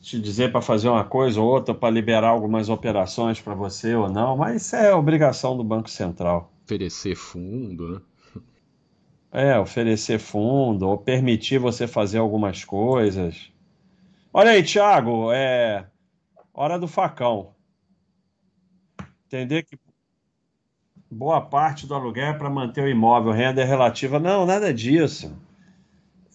[0.00, 4.08] te dizer para fazer uma coisa ou outra, para liberar algumas operações para você ou
[4.08, 6.52] não, mas isso é obrigação do Banco Central.
[6.64, 8.00] Oferecer fundo, né?
[9.30, 13.52] É, oferecer fundo ou permitir você fazer algumas coisas.
[14.32, 15.86] Olha aí, Thiago, é
[16.52, 17.54] hora do facão.
[19.26, 19.78] Entender que
[21.10, 24.18] boa parte do aluguel é para manter o imóvel, renda é relativa.
[24.18, 25.36] Não, nada disso.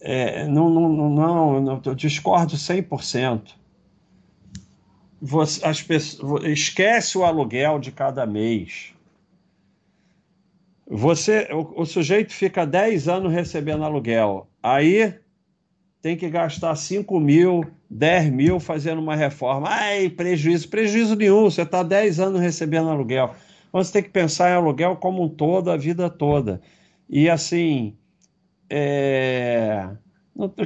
[0.00, 3.54] É, não, não, não, não, eu discordo 100%.
[5.20, 8.93] Você, as pessoas, esquece o aluguel de cada mês.
[10.86, 14.46] Você, o, o, sujeito fica 10 anos recebendo aluguel.
[14.62, 15.14] Aí
[16.02, 19.68] tem que gastar 5 mil, 10 mil fazendo uma reforma.
[19.70, 20.68] Ai, prejuízo.
[20.68, 21.44] Prejuízo nenhum.
[21.44, 23.34] Você está 10 anos recebendo aluguel.
[23.72, 26.60] Você tem que pensar em aluguel como um todo, a vida toda.
[27.08, 27.96] E assim,
[28.68, 29.88] é...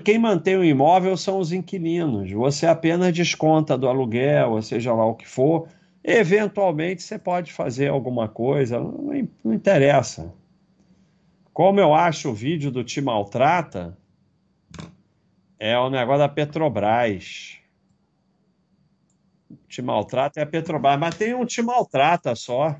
[0.04, 2.30] quem mantém o imóvel são os inquilinos.
[2.32, 5.68] Você apenas desconta do aluguel, ou seja lá o que for,
[6.10, 10.32] Eventualmente você pode fazer alguma coisa, não, não interessa.
[11.52, 13.94] Como eu acho o vídeo do Te Maltrata,
[15.58, 17.58] é o negócio da Petrobras.
[19.68, 22.74] Te maltrata é a Petrobras, mas tem um te maltrata só.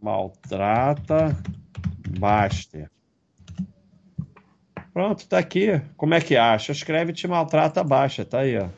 [0.00, 1.36] Maltrata
[2.16, 2.88] Baster.
[4.92, 5.82] Pronto, tá aqui.
[5.96, 6.70] Como é que acha?
[6.70, 8.68] Escreve te maltrata baixa, tá aí, ó.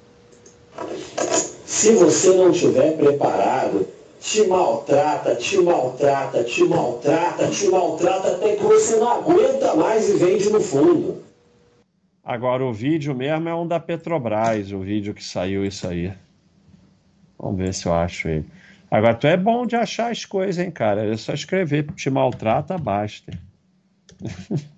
[1.73, 3.89] Se você não estiver preparado,
[4.21, 10.19] te maltrata, te maltrata, te maltrata, te maltrata até que você não aguenta mais e
[10.19, 11.23] vende no fundo.
[12.23, 16.13] Agora o vídeo mesmo é um da Petrobras, o vídeo que saiu isso aí.
[17.39, 18.45] Vamos ver se eu acho ele.
[18.91, 21.11] Agora tu é bom de achar as coisas, hein, cara?
[21.11, 23.33] É só escrever, te maltrata, basta.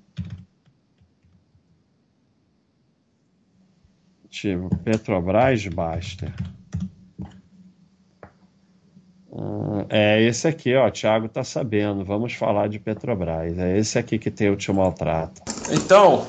[4.31, 6.33] tipo, Petrobras, basta.
[9.89, 10.91] É esse aqui, ó.
[10.91, 12.05] Thiago tá sabendo.
[12.05, 13.59] Vamos falar de Petrobras.
[13.59, 15.43] É esse aqui que tem o te maltrata.
[15.71, 16.27] Então,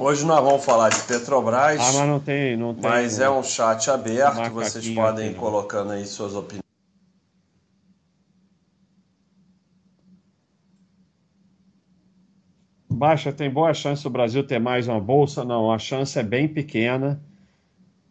[0.00, 1.80] Hoje nós vamos falar de Petrobras.
[1.80, 2.56] Ah, mas não tem.
[2.56, 6.62] Não tem mas é um chat aberto, vocês podem ir colocando aí suas opiniões.
[12.88, 15.44] Baixa, tem boa chance do Brasil ter mais uma bolsa?
[15.44, 17.20] Não, a chance é bem pequena.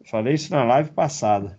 [0.04, 1.58] Falei isso na live passada.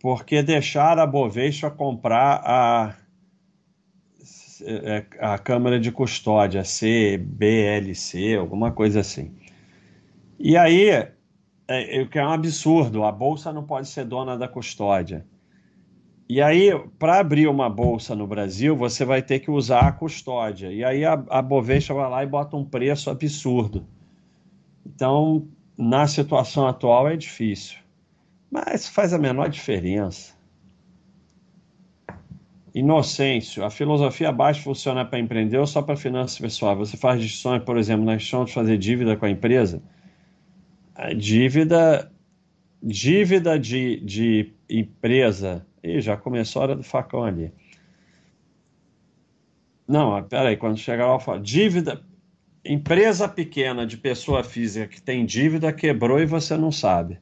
[0.00, 2.96] Porque deixaram a Bovespa comprar a
[4.62, 9.34] é, a Câmara de Custódia, CBLC, alguma coisa assim.
[10.38, 11.12] E aí, é,
[11.68, 15.24] é, é um absurdo, a bolsa não pode ser dona da custódia.
[16.28, 20.70] E aí, para abrir uma bolsa no Brasil, você vai ter que usar a custódia.
[20.72, 23.86] E aí a, a Bovespa vai lá e bota um preço absurdo.
[24.86, 27.78] Então, na situação atual é difícil.
[28.50, 30.34] Mas faz a menor diferença.
[32.74, 33.64] Inocêncio.
[33.64, 36.78] A filosofia baixa funciona para empreender ou só para finanças pessoais?
[36.78, 39.82] Você faz decisões, por exemplo, na questão de fazer dívida com a empresa?
[40.94, 42.12] A dívida,
[42.82, 45.66] dívida de, de empresa.
[45.82, 47.52] Ih, já começou a hora do facão ali.
[49.86, 51.40] Não, peraí, quando chegar lá, eu falo.
[51.40, 52.00] Dívida.
[52.64, 57.18] Empresa pequena de pessoa física que tem dívida quebrou e você não sabe.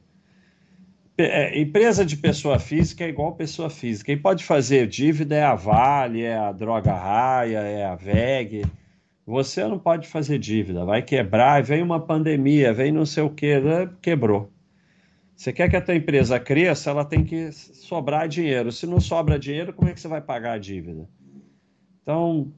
[1.21, 4.05] É, empresa de pessoa física é igual pessoa física.
[4.05, 8.63] Quem pode fazer dívida é a Vale, é a Droga Raia, é a VEG.
[9.25, 13.59] Você não pode fazer dívida, vai quebrar, vem uma pandemia, vem não sei o que,
[13.59, 13.89] né?
[14.01, 14.51] quebrou.
[15.35, 18.71] Você quer que a tua empresa cresça, ela tem que sobrar dinheiro.
[18.71, 21.07] Se não sobra dinheiro, como é que você vai pagar a dívida?
[22.01, 22.51] Então,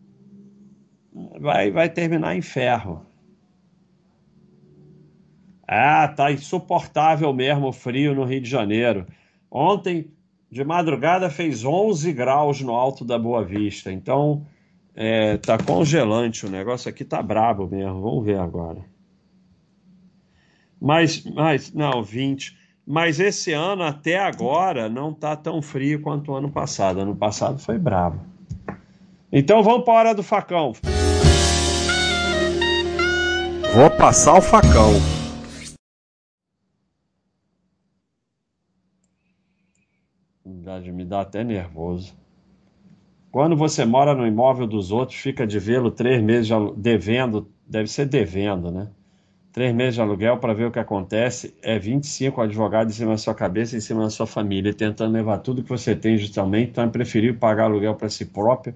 [1.40, 3.06] vai, vai terminar em ferro.
[5.74, 9.08] Ah, tá insuportável mesmo o frio no Rio de Janeiro.
[9.50, 10.12] Ontem,
[10.52, 13.90] de madrugada, fez 11 graus no alto da Boa Vista.
[13.90, 14.46] Então,
[14.94, 18.02] é, tá congelante o negócio aqui, tá brabo mesmo.
[18.02, 18.80] Vamos ver agora.
[20.78, 22.58] Mas, mas, não, 20.
[22.86, 27.00] Mas esse ano, até agora, não tá tão frio quanto o ano passado.
[27.00, 28.20] Ano passado foi brabo.
[29.32, 30.74] Então vamos para a hora do facão.
[33.74, 35.21] Vou passar o facão.
[40.80, 42.14] Me dá até nervoso.
[43.32, 47.88] Quando você mora no imóvel dos outros, fica de vê-lo três meses de devendo, deve
[47.88, 48.90] ser devendo, né?
[49.54, 53.18] Três meses de aluguel para ver o que acontece, é 25 advogados em cima da
[53.18, 56.84] sua cabeça, em cima da sua família, tentando levar tudo que você tem justamente, então
[56.84, 58.74] é preferível pagar aluguel para si próprio,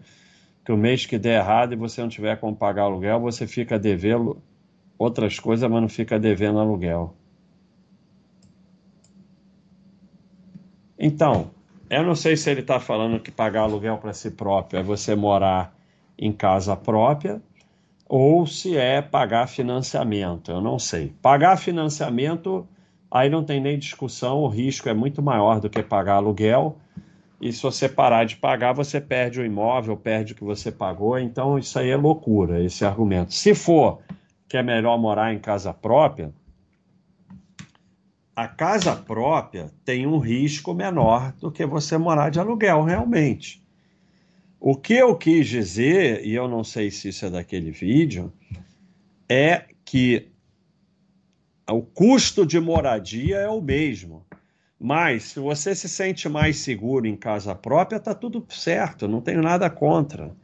[0.65, 3.77] que o mês que der errado e você não tiver como pagar aluguel, você fica
[3.79, 4.41] devendo
[4.97, 7.15] outras coisas, mas não fica devendo aluguel.
[10.97, 11.51] Então,
[11.95, 15.15] eu não sei se ele está falando que pagar aluguel para si próprio é você
[15.15, 15.75] morar
[16.17, 17.41] em casa própria
[18.07, 20.51] ou se é pagar financiamento.
[20.51, 21.13] Eu não sei.
[21.21, 22.67] Pagar financiamento,
[23.09, 26.77] aí não tem nem discussão, o risco é muito maior do que pagar aluguel.
[27.41, 31.19] E se você parar de pagar, você perde o imóvel, perde o que você pagou.
[31.19, 33.33] Então, isso aí é loucura, esse argumento.
[33.33, 33.99] Se for
[34.47, 36.31] que é melhor morar em casa própria,
[38.35, 43.63] a casa própria tem um risco menor do que você morar de aluguel, realmente.
[44.59, 48.33] O que eu quis dizer, e eu não sei se isso é daquele vídeo,
[49.29, 50.31] é que
[51.69, 54.25] o custo de moradia é o mesmo.
[54.77, 59.41] Mas se você se sente mais seguro em casa própria, está tudo certo, não tenho
[59.41, 60.35] nada contra.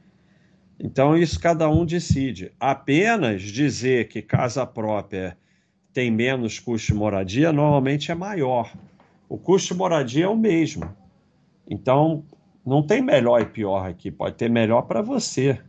[0.80, 2.52] Então, isso cada um decide.
[2.60, 5.38] Apenas dizer que casa própria
[5.94, 8.72] tem menos custo de moradia, normalmente é maior.
[9.30, 10.90] O custo de moradia é o mesmo.
[11.70, 12.24] Então,
[12.66, 15.60] Não tem melhor e pior aqui, pode ter melhor para você.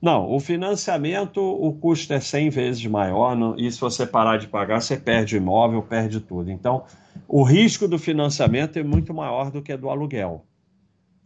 [0.00, 4.80] Não, o financiamento, o custo é 100 vezes maior, e se você parar de pagar,
[4.80, 6.50] você perde o imóvel, perde tudo.
[6.50, 6.84] Então,
[7.26, 10.46] o risco do financiamento é muito maior do que do aluguel.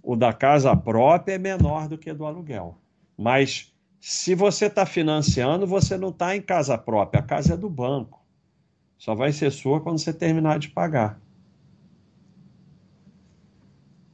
[0.03, 2.77] O da casa própria é menor do que do aluguel.
[3.17, 7.69] Mas se você está financiando, você não está em casa própria, a casa é do
[7.69, 8.21] banco.
[8.97, 11.21] Só vai ser sua quando você terminar de pagar.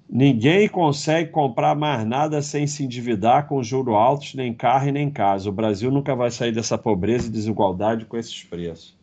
[0.09, 5.11] Ninguém consegue comprar mais nada sem se endividar com juros altos, nem carro e nem
[5.11, 5.49] casa.
[5.49, 8.97] O Brasil nunca vai sair dessa pobreza e desigualdade com esses preços.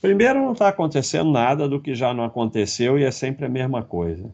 [0.00, 3.82] Primeiro, não está acontecendo nada do que já não aconteceu e é sempre a mesma
[3.82, 4.30] coisa.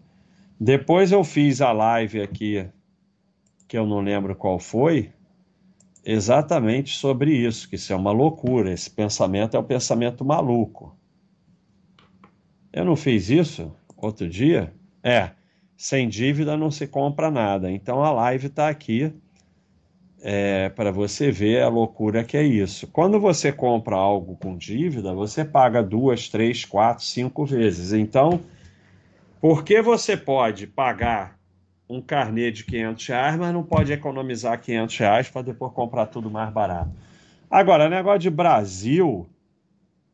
[0.64, 2.64] Depois eu fiz a live aqui,
[3.66, 5.10] que eu não lembro qual foi,
[6.04, 8.72] exatamente sobre isso, que isso é uma loucura.
[8.72, 10.96] Esse pensamento é um pensamento maluco.
[12.72, 14.72] Eu não fiz isso outro dia?
[15.02, 15.32] É
[15.76, 17.68] sem dívida não se compra nada.
[17.68, 19.12] Então a live está aqui
[20.22, 22.86] é, para você ver a loucura que é isso.
[22.86, 27.92] Quando você compra algo com dívida, você paga duas, três, quatro, cinco vezes.
[27.92, 28.40] Então,
[29.42, 31.36] por que você pode pagar
[31.88, 36.30] um carnê de 500 reais, mas não pode economizar 500 reais para depois comprar tudo
[36.30, 36.92] mais barato?
[37.50, 39.26] Agora, negócio de Brasil.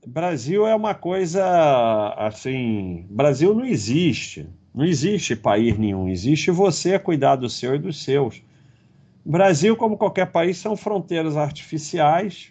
[0.07, 1.45] Brasil é uma coisa
[2.17, 3.05] assim.
[3.11, 4.49] Brasil não existe.
[4.75, 8.43] Não existe país nenhum, existe você cuidar do seu e dos seus.
[9.23, 12.51] Brasil, como qualquer país, são fronteiras artificiais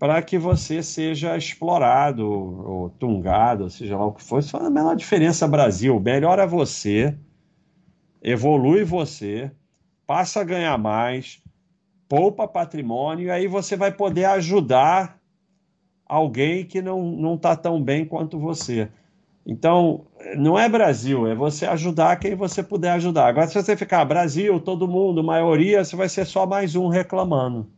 [0.00, 4.38] para que você seja explorado ou tungado, seja lá o que for.
[4.38, 6.00] Isso faz a menor diferença, Brasil.
[6.00, 7.14] Melhora você,
[8.22, 9.52] evolui você,
[10.06, 11.42] passa a ganhar mais,
[12.08, 15.20] poupa patrimônio, e aí você vai poder ajudar
[16.06, 18.88] alguém que não está tão bem quanto você.
[19.46, 23.26] Então, não é Brasil, é você ajudar quem você puder ajudar.
[23.26, 27.70] Agora, se você ficar Brasil, todo mundo, maioria, você vai ser só mais um reclamando.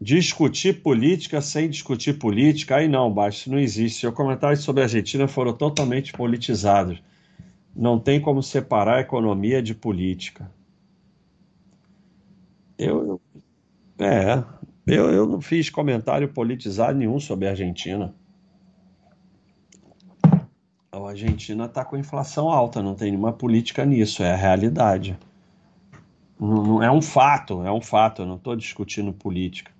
[0.00, 4.00] Discutir política sem discutir política, aí não, baixo, não existe.
[4.00, 7.02] Seus comentários sobre a Argentina foram totalmente politizados.
[7.74, 10.50] Não tem como separar economia de política.
[12.78, 13.20] Eu,
[13.98, 14.44] é,
[14.86, 18.14] eu, eu não fiz comentário politizado nenhum sobre a Argentina.
[20.92, 25.18] A Argentina está com inflação alta, não tem nenhuma política nisso, é a realidade.
[26.38, 29.72] Não, não é um fato, é um fato, eu não estou discutindo política.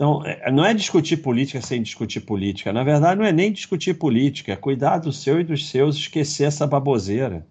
[0.00, 2.72] Então, é, não é discutir política sem discutir política.
[2.72, 6.44] Na verdade, não é nem discutir política, é cuidar do seu e dos seus, esquecer
[6.44, 7.46] essa baboseira.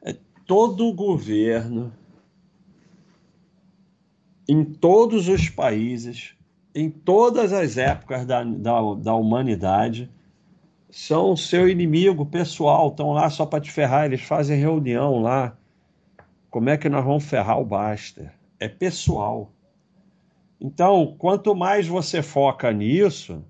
[0.00, 0.14] É
[0.46, 1.92] todo governo,
[4.48, 6.36] em todos os países,
[6.72, 10.08] em todas as épocas da, da, da humanidade,
[10.88, 15.58] são seu inimigo pessoal, estão lá só para te ferrar, eles fazem reunião lá.
[16.48, 18.32] Como é que nós vamos ferrar o Baster?
[18.60, 19.50] É pessoal.
[20.66, 23.44] Então, quanto mais você foca nisso,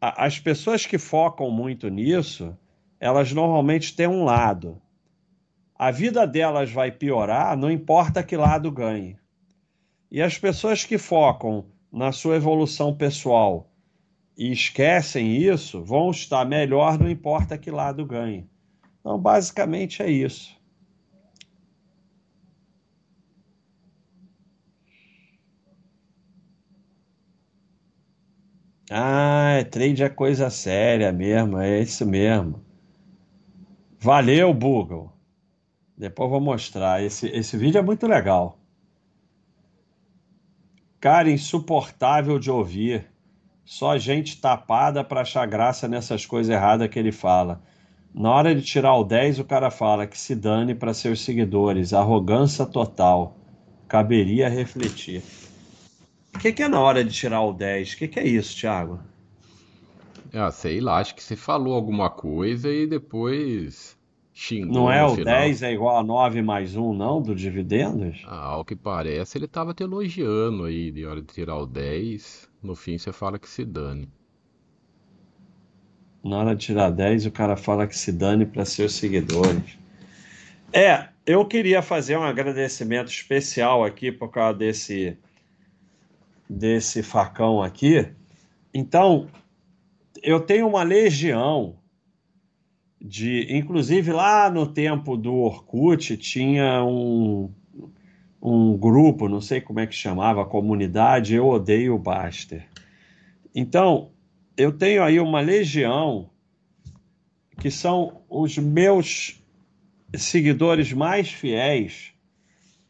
[0.00, 2.58] as pessoas que focam muito nisso,
[2.98, 4.82] elas normalmente têm um lado.
[5.76, 9.16] A vida delas vai piorar, não importa que lado ganhe.
[10.10, 13.70] E as pessoas que focam na sua evolução pessoal,
[14.36, 18.44] e esquecem isso, vão estar melhor, não importa que lado ganhe.
[18.98, 20.53] Então, basicamente é isso.
[28.90, 32.62] Ah, trade é coisa séria mesmo, é isso mesmo.
[33.98, 35.10] Valeu, Google.
[35.96, 37.02] Depois vou mostrar.
[37.02, 38.58] Esse, esse vídeo é muito legal.
[41.00, 43.06] Cara, insuportável de ouvir.
[43.64, 47.62] Só gente tapada para achar graça nessas coisas erradas que ele fala.
[48.14, 51.94] Na hora de tirar o 10, o cara fala que se dane para seus seguidores.
[51.94, 53.36] Arrogância total.
[53.88, 55.22] Caberia refletir.
[56.34, 57.92] O que, que, é na hora de tirar o 10?
[57.92, 59.00] O que, que, é isso, Thiago?
[60.32, 63.96] Ah, sei lá, acho que você falou alguma coisa e depois
[64.32, 64.74] xingou.
[64.74, 65.24] Não é o final.
[65.24, 68.22] 10 é igual a 9 mais 1, não, do dividendos?
[68.26, 72.50] Ah, ao que parece, ele estava te elogiando aí de hora de tirar o 10.
[72.62, 74.08] No fim você fala que se dane.
[76.22, 79.78] Na hora de tirar 10, o cara fala que se dane para seus seguidores.
[80.72, 85.16] É, eu queria fazer um agradecimento especial aqui por causa desse
[86.48, 88.08] desse facão aqui.
[88.72, 89.28] Então,
[90.22, 91.76] eu tenho uma legião
[93.00, 97.50] de, inclusive lá no tempo do Orkut tinha um
[98.44, 102.68] um grupo, não sei como é que chamava, comunidade Eu Odeio o Baster.
[103.54, 104.10] Então,
[104.54, 106.28] eu tenho aí uma legião
[107.58, 109.42] que são os meus
[110.14, 112.12] seguidores mais fiéis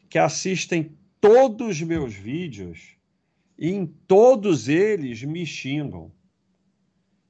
[0.09, 0.91] que assistem
[1.21, 2.94] todos os meus vídeos
[3.57, 6.11] e em todos eles me xingam.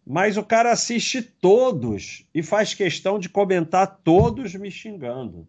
[0.06, 5.48] Mas o cara assiste todos e faz questão de comentar todos me xingando.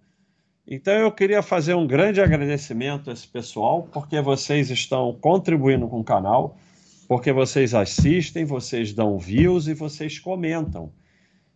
[0.67, 6.01] Então eu queria fazer um grande agradecimento a esse pessoal, porque vocês estão contribuindo com
[6.01, 6.59] o canal,
[7.07, 10.91] porque vocês assistem, vocês dão views e vocês comentam.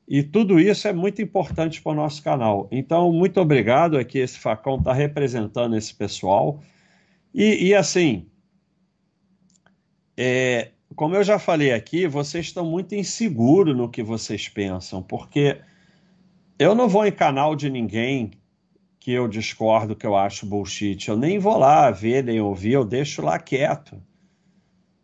[0.06, 2.68] E tudo isso é muito importante para o nosso canal.
[2.70, 6.60] Então, muito obrigado aqui, esse facão está representando esse pessoal.
[7.32, 8.26] E, e assim,
[10.22, 15.58] é, como eu já falei aqui, vocês estão muito inseguros no que vocês pensam, porque
[16.58, 18.32] eu não vou em canal de ninguém
[18.98, 21.08] que eu discordo, que eu acho bullshit.
[21.08, 23.98] Eu nem vou lá ver, nem ouvir, eu deixo lá quieto.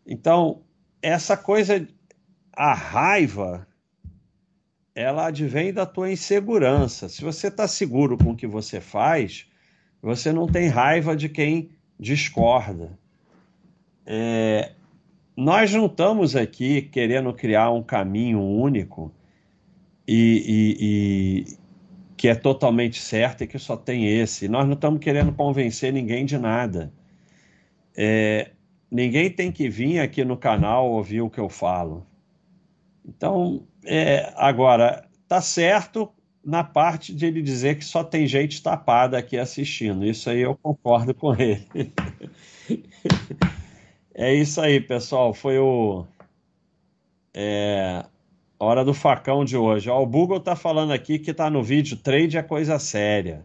[0.05, 0.61] Então,
[1.01, 1.87] essa coisa,
[2.53, 3.67] a raiva,
[4.93, 7.09] ela advém da tua insegurança.
[7.09, 9.47] Se você está seguro com o que você faz,
[9.99, 12.95] você não tem raiva de quem discorda.
[14.05, 14.73] É,
[15.37, 19.13] nós não estamos aqui querendo criar um caminho único
[20.07, 21.57] e, e, e
[22.17, 24.47] que é totalmente certo e que só tem esse.
[24.47, 26.91] Nós não estamos querendo convencer ninguém de nada.
[27.95, 28.49] É,
[28.89, 32.03] ninguém tem que vir aqui no canal ouvir o que eu falo.
[33.05, 36.11] Então, é, agora, tá certo
[36.43, 40.03] na parte de ele dizer que só tem gente tapada aqui assistindo.
[40.03, 41.67] Isso aí eu concordo com ele.
[44.17, 45.33] é isso aí, pessoal.
[45.33, 46.05] Foi o.
[47.33, 48.03] É,
[48.59, 49.89] Hora do facão de hoje.
[49.89, 53.43] Ó, o Google tá falando aqui que tá no vídeo Trade é coisa séria.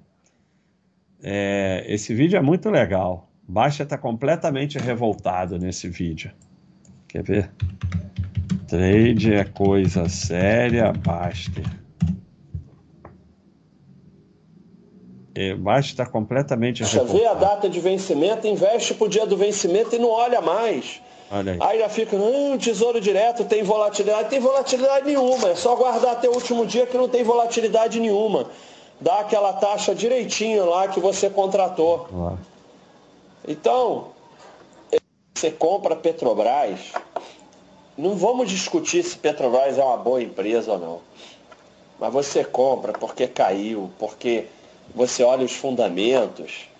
[1.23, 3.29] É, esse vídeo é muito legal.
[3.47, 6.33] Baixa tá completamente revoltado nesse vídeo.
[7.07, 7.51] Quer ver?
[8.66, 11.82] Trade é coisa séria, Baster.
[15.35, 17.05] É, Baixa está completamente Deixa.
[17.05, 21.01] Vê a data de vencimento, investe pro dia do vencimento e não olha mais.
[21.30, 21.59] Olha aí.
[21.61, 24.28] aí já fica, não, tesouro direto tem volatilidade.
[24.28, 28.51] Tem volatilidade nenhuma, é só guardar até o último dia que não tem volatilidade nenhuma.
[29.01, 32.37] Dá aquela taxa direitinho lá que você contratou.
[33.49, 34.09] Então,
[35.35, 36.78] você compra Petrobras,
[37.97, 41.01] não vamos discutir se Petrobras é uma boa empresa ou não.
[41.99, 44.47] Mas você compra porque caiu, porque
[44.95, 46.72] você olha os fundamentos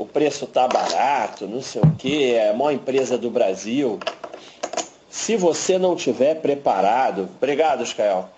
[0.00, 4.00] o preço tá barato, não sei o que, é a maior empresa do Brasil.
[5.10, 8.30] Se você não tiver preparado, obrigado, Iscael,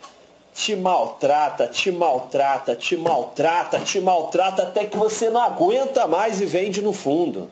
[0.53, 6.47] te maltrata, te maltrata, te maltrata, te maltrata até que você não aguenta mais e
[6.47, 7.49] vende no fundo.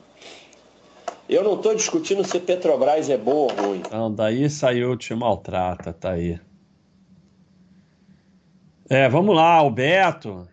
[1.29, 3.83] Eu não estou discutindo se Petrobras é boa ou ruim.
[3.93, 6.41] Não, daí saiu te maltrata, tá aí.
[8.89, 10.50] É, vamos lá, Alberto.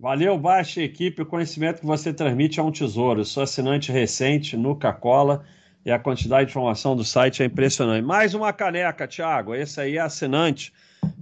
[0.00, 1.20] Valeu, baixa equipe.
[1.20, 3.22] O conhecimento que você transmite é um tesouro.
[3.22, 5.44] sou assinante recente, Nuca Cola,
[5.84, 8.02] e a quantidade de informação do site é impressionante.
[8.02, 9.54] Mais uma caneca, Thiago.
[9.54, 10.72] Esse aí é assinante.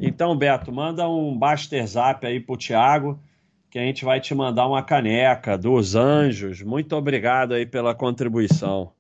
[0.01, 3.19] Então, Beto, manda um Baster Zap aí pro Thiago,
[3.69, 6.63] que a gente vai te mandar uma caneca dos anjos.
[6.63, 8.93] Muito obrigado aí pela contribuição.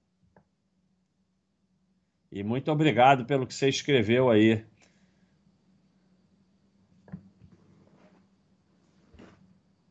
[2.32, 4.60] E muito obrigado pelo que você escreveu aí.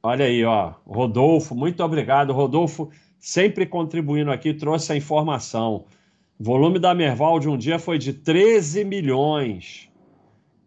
[0.07, 0.71] Olha aí, ó.
[0.85, 2.31] Rodolfo, muito obrigado.
[2.31, 2.89] Rodolfo,
[3.19, 5.83] sempre contribuindo aqui, trouxe a informação.
[6.39, 9.89] O volume da Merval de um dia foi de 13 milhões,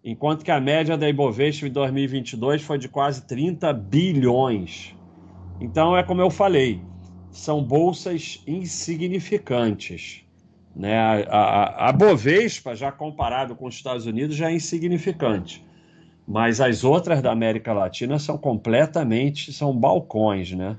[0.04, 4.94] enquanto que a média da Ibovespa em 2022 foi de quase 30 bilhões.
[5.58, 6.82] Então, é como eu falei,
[7.30, 10.22] são bolsas insignificantes.
[10.76, 10.98] Né?
[10.98, 15.64] A, a, a Bovespa, já comparado com os Estados Unidos, já é insignificante.
[16.30, 20.78] Mas as outras da América Latina são completamente, são balcões, né?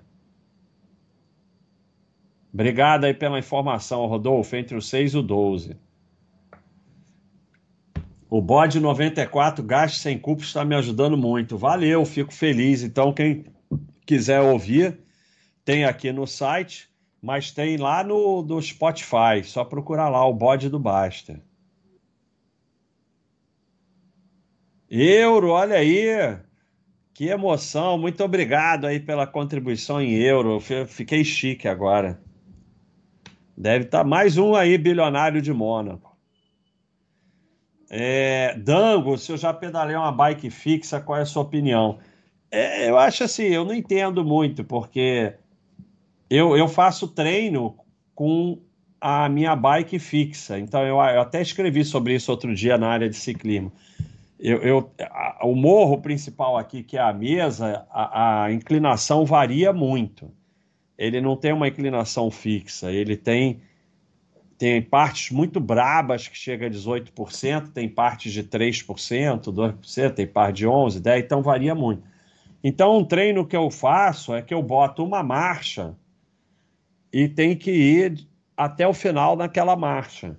[2.53, 5.75] Obrigado aí pela informação, Rodolfo, entre o 6 e o 12.
[8.29, 11.57] O bode 94, gasto sem culpa, está me ajudando muito.
[11.57, 12.81] Valeu, fico feliz.
[12.81, 13.43] Então, quem
[14.05, 14.99] quiser ouvir,
[15.65, 16.89] tem aqui no site,
[17.21, 19.43] mas tem lá no do Spotify.
[19.43, 21.41] Só procurar lá o bode do Basta.
[24.93, 26.37] Euro, olha aí.
[27.13, 27.97] Que emoção.
[27.97, 30.59] Muito obrigado aí pela contribuição em euro.
[30.59, 32.19] Fiquei chique agora.
[33.57, 36.17] Deve estar tá mais um aí, bilionário de Mônaco.
[37.89, 41.99] É, Dango, se eu já pedalei uma bike fixa, qual é a sua opinião?
[42.49, 45.35] É, eu acho assim, eu não entendo muito, porque
[46.29, 47.77] eu, eu faço treino
[48.13, 48.61] com
[48.99, 50.59] a minha bike fixa.
[50.59, 53.71] Então, eu, eu até escrevi sobre isso outro dia na área de ciclismo.
[54.41, 59.71] Eu, eu a, o morro principal aqui, que é a mesa, a, a, inclinação varia
[59.71, 60.31] muito.
[60.97, 63.61] Ele não tem uma inclinação fixa, ele tem,
[64.57, 70.57] tem partes muito brabas que chega a 18%, tem partes de 3%, 2%, tem parte
[70.57, 72.03] de 11%, 10%, então varia muito.
[72.63, 75.95] Então, um treino que eu faço é que eu boto uma marcha
[77.13, 80.37] e tem que ir até o final naquela marcha.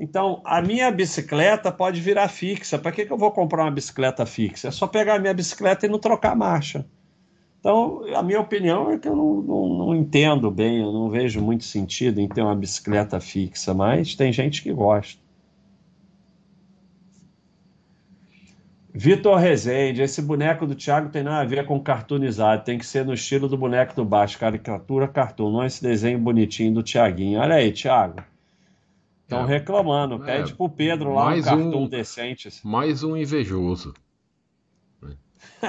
[0.00, 2.78] Então, a minha bicicleta pode virar fixa.
[2.78, 4.68] Para que, que eu vou comprar uma bicicleta fixa?
[4.68, 6.86] É só pegar a minha bicicleta e não trocar a marcha.
[7.58, 11.40] Então, a minha opinião é que eu não, não, não, entendo bem, eu não vejo
[11.40, 15.20] muito sentido em ter uma bicicleta fixa, mas tem gente que gosta.
[18.94, 23.04] Vitor Rezende, esse boneco do Thiago tem nada a ver com cartoonizado, tem que ser
[23.04, 27.40] no estilo do boneco do baixo, caricatura, cartoon, não esse desenho bonitinho do Thiaguinho.
[27.40, 28.22] Olha aí, Thiago.
[29.28, 32.48] Estão é, reclamando, é, pede pro Pedro lá um cartoon um, decente.
[32.64, 33.92] Mais um invejoso.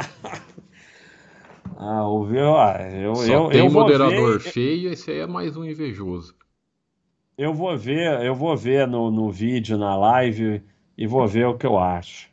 [1.75, 2.55] ah, ouviu?
[2.55, 4.51] Ah, eu, Só eu, tem eu moderador ver...
[4.51, 6.33] feio, esse aí é mais um invejoso.
[7.37, 10.63] Eu vou ver, eu vou ver no, no vídeo, na live,
[10.97, 12.29] e vou ver o que eu acho.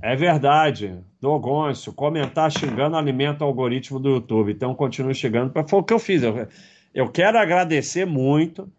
[0.00, 1.00] É verdade.
[1.20, 4.52] Dogoncio, comentar xingando alimenta o algoritmo do YouTube.
[4.52, 5.52] Então continue chegando.
[5.66, 6.22] Foi o que eu fiz.
[6.22, 6.46] Eu,
[6.94, 8.70] eu quero agradecer muito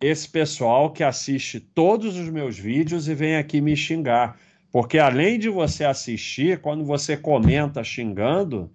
[0.00, 4.38] esse pessoal que assiste todos os meus vídeos e vem aqui me xingar.
[4.72, 8.70] Porque além de você assistir, quando você comenta xingando,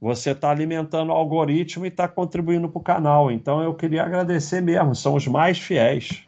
[0.00, 3.30] você está alimentando o algoritmo e está contribuindo para o canal.
[3.30, 6.24] Então eu queria agradecer mesmo, são os mais fiéis.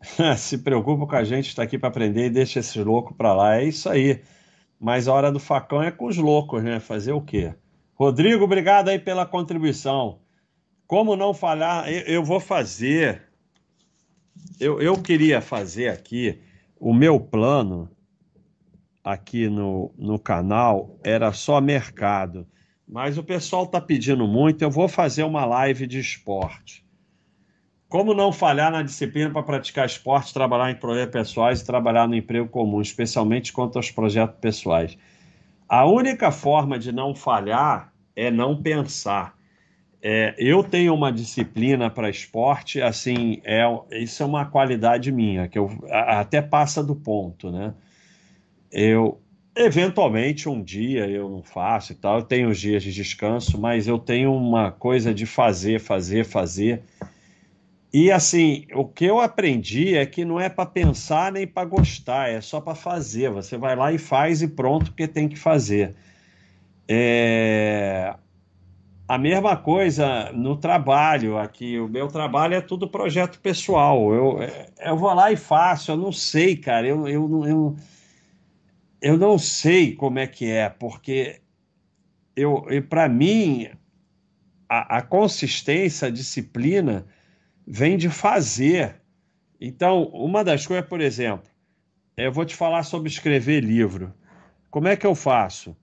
[0.38, 3.56] Se preocupa com a gente, está aqui para aprender e deixa esses loucos para lá.
[3.56, 4.22] É isso aí.
[4.80, 6.80] Mas a hora do facão é com os loucos, né?
[6.80, 7.54] Fazer o quê?
[8.00, 10.20] Rodrigo, obrigado aí pela contribuição.
[10.86, 13.24] Como não falhar, eu, eu vou fazer.
[14.58, 16.40] Eu, eu queria fazer aqui
[16.78, 17.90] o meu plano
[19.04, 22.46] aqui no, no canal era só mercado.
[22.88, 26.82] Mas o pessoal está pedindo muito, eu vou fazer uma live de esporte.
[27.86, 32.16] Como não falhar na disciplina para praticar esporte, trabalhar em projetos pessoais e trabalhar no
[32.16, 34.96] emprego comum, especialmente quanto aos projetos pessoais?
[35.68, 37.89] A única forma de não falhar
[38.20, 39.38] é não pensar.
[40.02, 43.62] É, eu tenho uma disciplina para esporte, assim, é,
[43.92, 47.74] isso é uma qualidade minha, que eu até passa do ponto, né?
[48.72, 49.20] Eu,
[49.54, 53.86] eventualmente, um dia eu não faço e tal, eu tenho os dias de descanso, mas
[53.86, 56.82] eu tenho uma coisa de fazer, fazer, fazer
[57.92, 62.30] e assim, o que eu aprendi é que não é para pensar nem para gostar,
[62.30, 63.30] é só para fazer.
[63.30, 65.94] Você vai lá e faz e pronto, porque tem que fazer.
[66.92, 68.16] É...
[69.06, 71.78] A mesma coisa no trabalho aqui.
[71.78, 74.12] O meu trabalho é tudo projeto pessoal.
[74.12, 74.38] Eu,
[74.80, 75.92] eu vou lá e faço.
[75.92, 76.86] Eu não sei, cara.
[76.86, 77.76] Eu, eu, eu,
[79.00, 81.40] eu não sei como é que é, porque
[82.36, 83.68] eu, para mim
[84.68, 87.06] a, a consistência, a disciplina
[87.66, 89.00] vem de fazer.
[89.60, 91.48] Então, uma das coisas, por exemplo,
[92.16, 94.12] eu vou te falar sobre escrever livro.
[94.70, 95.76] Como é que eu faço?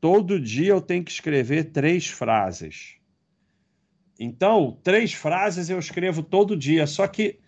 [0.00, 2.96] Todo dia eu tenho que escrever três frases.
[4.18, 7.38] Então, três frases eu escrevo todo dia, só que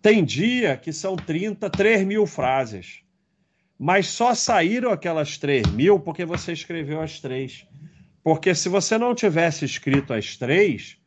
[0.00, 3.00] tem dia que são 30, 3 mil frases.
[3.78, 7.66] Mas só saíram aquelas 3 mil porque você escreveu as três.
[8.22, 10.98] Porque se você não tivesse escrito as três,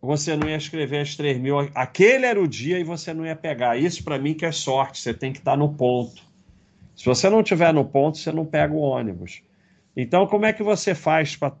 [0.00, 1.58] você não ia escrever as 3 mil.
[1.74, 3.76] Aquele era o dia e você não ia pegar.
[3.76, 6.29] Isso para mim que é sorte, você tem que estar tá no ponto.
[7.00, 9.40] Se você não estiver no ponto, você não pega o ônibus.
[9.96, 11.54] Então, como é que você faz para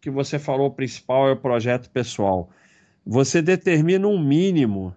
[0.00, 2.50] que você falou o principal é o projeto pessoal?
[3.06, 4.92] Você determina um mínimo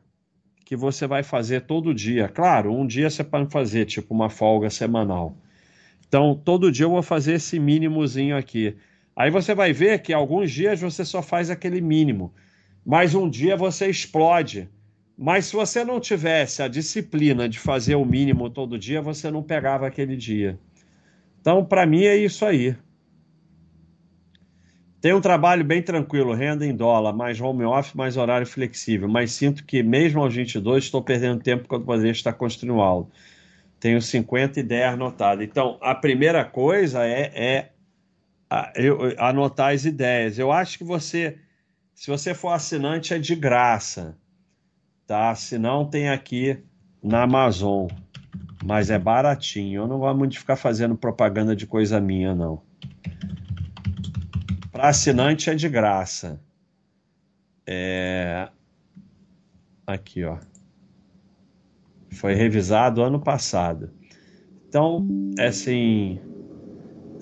[0.66, 2.28] que você vai fazer todo dia.
[2.28, 5.38] Claro, um dia você pode fazer, tipo uma folga semanal.
[6.08, 8.76] Então, todo dia eu vou fazer esse mínimozinho aqui.
[9.16, 12.34] Aí você vai ver que alguns dias você só faz aquele mínimo
[12.84, 14.68] mas um dia você explode.
[15.18, 19.44] Mas se você não tivesse a disciplina de fazer o mínimo todo dia, você não
[19.44, 20.60] pegava aquele dia.
[21.40, 22.76] Então, para mim, é isso aí.
[25.00, 29.08] Tem um trabalho bem tranquilo, renda em dólar, mais home office, mais horário flexível.
[29.08, 33.08] Mas sinto que, mesmo aos 22, estou perdendo tempo quando poderia estar construindo aula.
[33.80, 35.46] Tenho 50 ideias anotadas.
[35.46, 37.70] Então, a primeira coisa é, é
[39.18, 40.40] anotar as ideias.
[40.40, 41.38] Eu acho que você
[41.94, 44.18] se você for assinante, é de graça.
[45.06, 45.34] Tá?
[45.36, 46.64] Se não, tem aqui
[47.02, 47.88] na Amazon.
[48.64, 49.82] Mas é baratinho.
[49.82, 52.62] Eu não gosto muito ficar fazendo propaganda de coisa minha, não.
[54.72, 56.42] Para assinante é de graça.
[57.68, 58.50] É...
[59.86, 60.38] Aqui, ó.
[62.12, 63.92] Foi revisado ano passado.
[64.68, 65.06] Então,
[65.38, 66.20] é assim.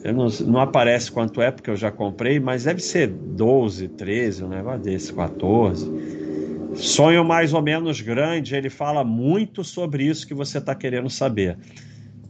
[0.03, 4.43] Eu não, não aparece quanto é, porque eu já comprei, mas deve ser 12, 13,
[4.43, 6.20] um negócio desse, 14.
[6.75, 11.57] Sonho mais ou menos grande, ele fala muito sobre isso que você está querendo saber.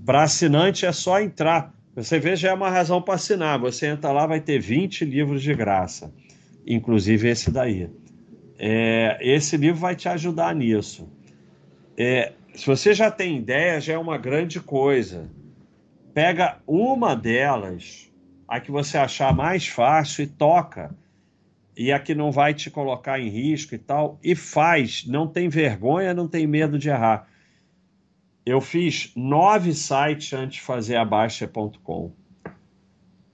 [0.05, 1.73] Para assinante é só entrar.
[1.95, 3.59] Você vê, já é uma razão para assinar.
[3.59, 6.13] Você entra lá, vai ter 20 livros de graça,
[6.65, 7.89] inclusive esse daí.
[8.57, 11.09] É, esse livro vai te ajudar nisso.
[11.97, 15.29] É, se você já tem ideia, já é uma grande coisa
[16.13, 18.11] pega uma delas,
[18.47, 20.93] a que você achar mais fácil e toca,
[21.81, 25.49] e a que não vai te colocar em risco e tal, e faz, não tem
[25.49, 27.27] vergonha, não tem medo de errar.
[28.45, 32.13] Eu fiz nove sites antes de fazer a Baixa.com.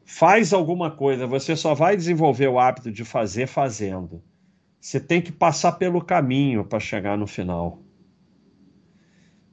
[0.05, 4.23] Faz alguma coisa, você só vai desenvolver o hábito de fazer fazendo.
[4.79, 7.81] Você tem que passar pelo caminho para chegar no final.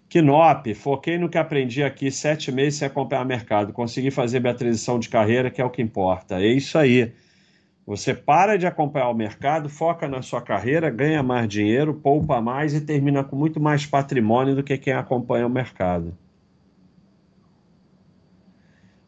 [0.08, 3.72] Kinop, foquei no que aprendi aqui, sete meses sem acompanhar mercado.
[3.72, 6.36] Consegui fazer minha transição de carreira, que é o que importa.
[6.40, 7.12] É isso aí.
[7.86, 12.72] Você para de acompanhar o mercado, foca na sua carreira, ganha mais dinheiro, poupa mais
[12.72, 16.16] e termina com muito mais patrimônio do que quem acompanha o mercado.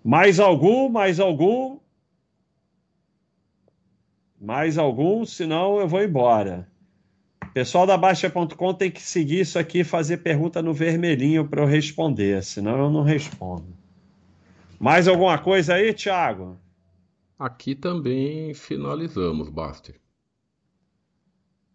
[0.05, 0.91] Mais algum?
[0.91, 1.79] Mais algum?
[4.39, 5.24] Mais algum?
[5.24, 6.68] Senão eu vou embora.
[7.55, 11.66] Pessoal da Baixa.com tem que seguir isso aqui e fazer pergunta no vermelhinho para eu
[11.66, 13.74] responder, senão eu não respondo.
[14.79, 16.59] Mais alguma coisa aí, Thiago?
[17.39, 20.01] Aqui também finalizamos, Baster.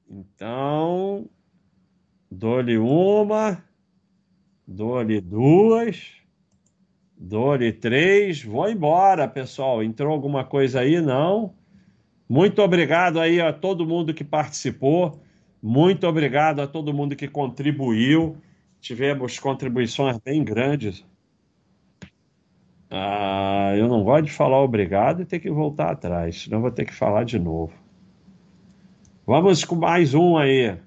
[0.09, 1.29] Então,
[2.29, 3.63] dou-lhe uma,
[4.67, 6.13] dou-lhe duas,
[7.15, 9.83] dou-lhe três, vou embora, pessoal.
[9.83, 10.99] Entrou alguma coisa aí?
[10.99, 11.53] Não.
[12.27, 15.21] Muito obrigado aí a todo mundo que participou.
[15.61, 18.35] Muito obrigado a todo mundo que contribuiu.
[18.79, 21.05] Tivemos contribuições bem grandes.
[22.93, 26.83] Ah, eu não gosto de falar obrigado e ter que voltar atrás, senão vou ter
[26.83, 27.73] que falar de novo.
[29.25, 30.77] Vamos com mais um aí.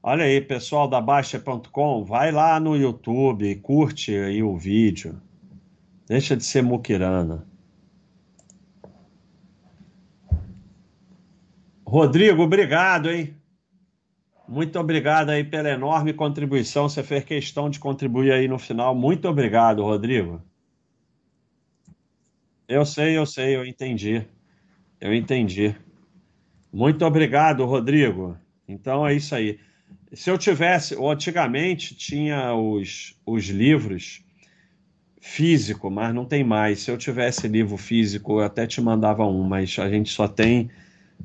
[0.00, 5.20] Olha aí, pessoal da Baixa.com, vai lá no YouTube, curte aí o vídeo.
[6.06, 7.44] Deixa de ser muquirana.
[11.84, 13.34] Rodrigo, obrigado, hein?
[14.46, 16.88] Muito obrigado aí pela enorme contribuição.
[16.88, 18.94] Você fez questão de contribuir aí no final.
[18.94, 20.42] Muito obrigado, Rodrigo.
[22.68, 24.26] Eu sei, eu sei, eu entendi.
[25.00, 25.74] Eu entendi.
[26.72, 28.36] Muito obrigado, Rodrigo.
[28.68, 29.58] Então é isso aí.
[30.12, 34.24] Se eu tivesse, antigamente tinha os, os livros
[35.20, 36.80] físico, mas não tem mais.
[36.80, 40.70] Se eu tivesse livro físico, eu até te mandava um, mas a gente só tem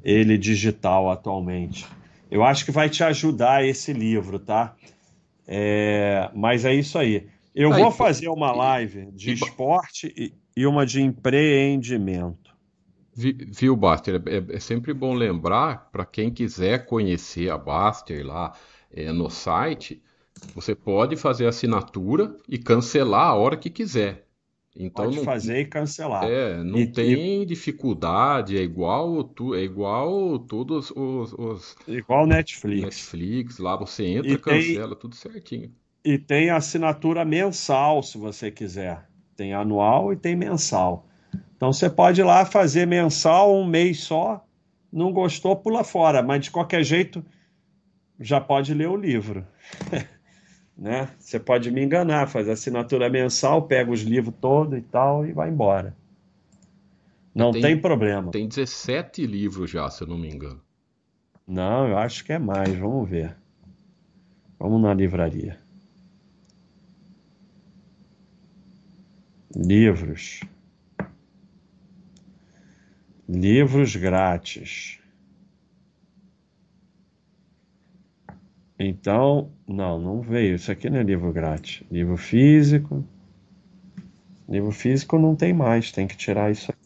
[0.03, 1.85] ele digital atualmente.
[2.29, 4.75] Eu acho que vai te ajudar esse livro, tá?
[5.47, 7.27] É, mas é isso aí.
[7.55, 12.55] Eu aí, vou fazer uma live de e, esporte e, e, uma de empreendimento.
[13.15, 14.21] Viu, Baster?
[14.27, 18.53] É, é sempre bom lembrar para quem quiser conhecer a Baster lá
[18.91, 20.01] é, no site,
[20.53, 24.28] você pode fazer assinatura e cancelar a hora que quiser.
[24.79, 26.23] Então Pode não, fazer e cancelar.
[26.23, 27.45] É, não e, tem e...
[27.45, 32.83] dificuldade, é igual tu, é igual todos os, os igual Netflix.
[32.83, 35.75] Netflix, lá você entra, e cancela, tem, tudo certinho.
[36.01, 39.05] E tem assinatura mensal, se você quiser.
[39.35, 41.05] Tem anual e tem mensal.
[41.57, 44.45] Então você pode ir lá fazer mensal um mês só,
[44.89, 47.23] não gostou, pula fora, mas de qualquer jeito
[48.17, 49.45] já pode ler o livro.
[50.79, 51.09] né?
[51.19, 55.49] Você pode me enganar, faz assinatura mensal, pega os livros todos e tal e vai
[55.49, 55.93] embora.
[57.35, 58.31] Não tem, tem, problema.
[58.31, 60.61] Tem 17 livros já, se eu não me engano.
[61.45, 63.35] Não, eu acho que é mais, vamos ver.
[64.57, 65.57] Vamos na livraria.
[69.55, 70.41] Livros.
[73.27, 74.98] Livros grátis.
[78.79, 80.55] Então, não, não veio.
[80.55, 81.83] Isso aqui não é livro grátis.
[81.91, 83.05] Livro físico.
[84.47, 86.79] Livro físico não tem mais, tem que tirar isso aqui.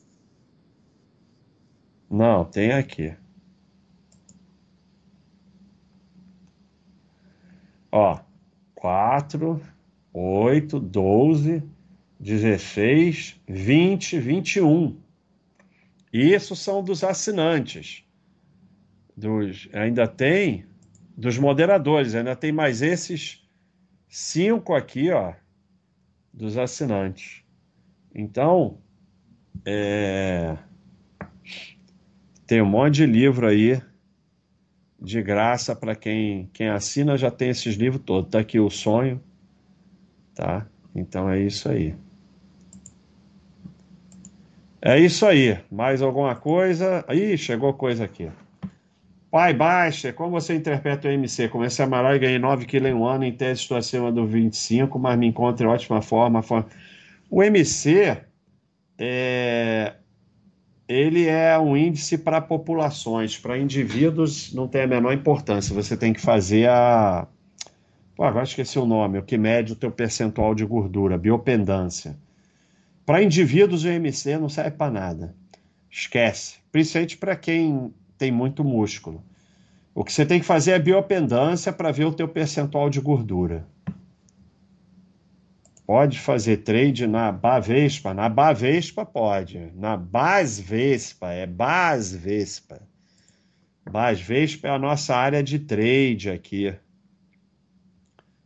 [2.10, 3.16] Não, tem aqui.
[7.92, 8.20] Ó,
[8.74, 9.62] 4,
[10.12, 11.64] 8, 12,
[12.20, 14.98] 16, 20, 21.
[16.12, 18.04] Isso são dos assinantes.
[19.16, 20.66] Dos, ainda tem
[21.16, 22.16] dos moderadores.
[22.16, 23.48] Ainda tem mais esses
[24.08, 25.34] cinco aqui, ó,
[26.34, 27.44] dos assinantes.
[28.14, 28.78] Então,
[29.66, 30.58] é...
[32.46, 33.82] tem um monte de livro aí
[35.02, 38.32] de graça para quem, quem assina, já tem esses livros todos.
[38.32, 39.22] Tá aqui o sonho,
[40.34, 40.66] tá?
[40.96, 41.96] Então é isso aí.
[44.82, 45.58] É isso aí.
[45.72, 47.06] Mais alguma coisa?
[47.10, 48.30] Ih, chegou coisa aqui.
[49.34, 51.50] Pai Baixa, como você interpreta o MC?
[51.50, 54.28] Comecei a malhar e ganhei 9 quilos em um ano, em tese estou acima do
[54.28, 56.46] 25, mas me encontro em ótima forma.
[57.32, 58.16] O MC,
[58.96, 59.96] é,
[60.88, 65.74] ele é um índice para populações, para indivíduos não tem a menor importância.
[65.74, 67.28] Você tem que fazer a.
[68.16, 72.16] Pô, agora esqueci o nome, o que mede o teu percentual de gordura, biopendância.
[73.04, 75.36] Para indivíduos, o MC não serve para nada.
[75.90, 76.60] Esquece.
[76.72, 79.24] Principalmente para quem tem muito músculo.
[79.96, 83.68] O que você tem que fazer é biopendância para ver o teu percentual de gordura.
[85.86, 88.14] Pode fazer trade na Bavespa?
[88.14, 89.72] Na Bavespa pode.
[89.76, 92.82] Na Basvespa, é Basvespa.
[93.90, 96.74] Basvespa é a nossa área de trade aqui.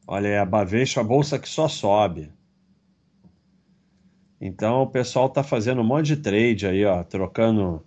[0.06, 2.32] Olha, é a Bavespa, a bolsa que só sobe.
[4.42, 7.87] Então o pessoal tá fazendo um monte de trade aí, ó, trocando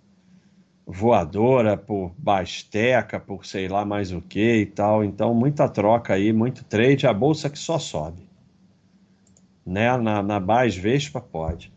[0.85, 5.03] voadora por basteca, por sei lá mais o que e tal.
[5.03, 8.31] Então muita troca aí, muito trade, a bolsa que só sobe
[9.65, 9.95] né?
[9.97, 11.71] Na, na Bas Vespa pode.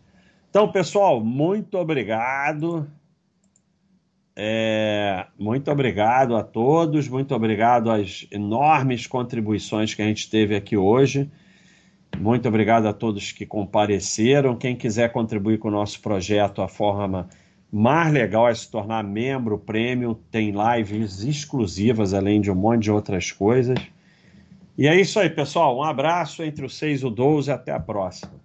[0.51, 2.89] Então, pessoal, muito obrigado.
[4.37, 10.77] É, muito obrigado a todos, muito obrigado às enormes contribuições que a gente teve aqui
[10.77, 11.31] hoje.
[12.19, 14.57] Muito obrigado a todos que compareceram.
[14.57, 17.29] Quem quiser contribuir com o nosso projeto, a forma
[17.77, 20.15] mais legal é se tornar membro prêmio.
[20.31, 23.77] Tem lives exclusivas, além de um monte de outras coisas.
[24.79, 25.77] E é isso aí, pessoal.
[25.77, 27.51] Um abraço entre os 6 e o 12.
[27.51, 28.44] Até a próxima.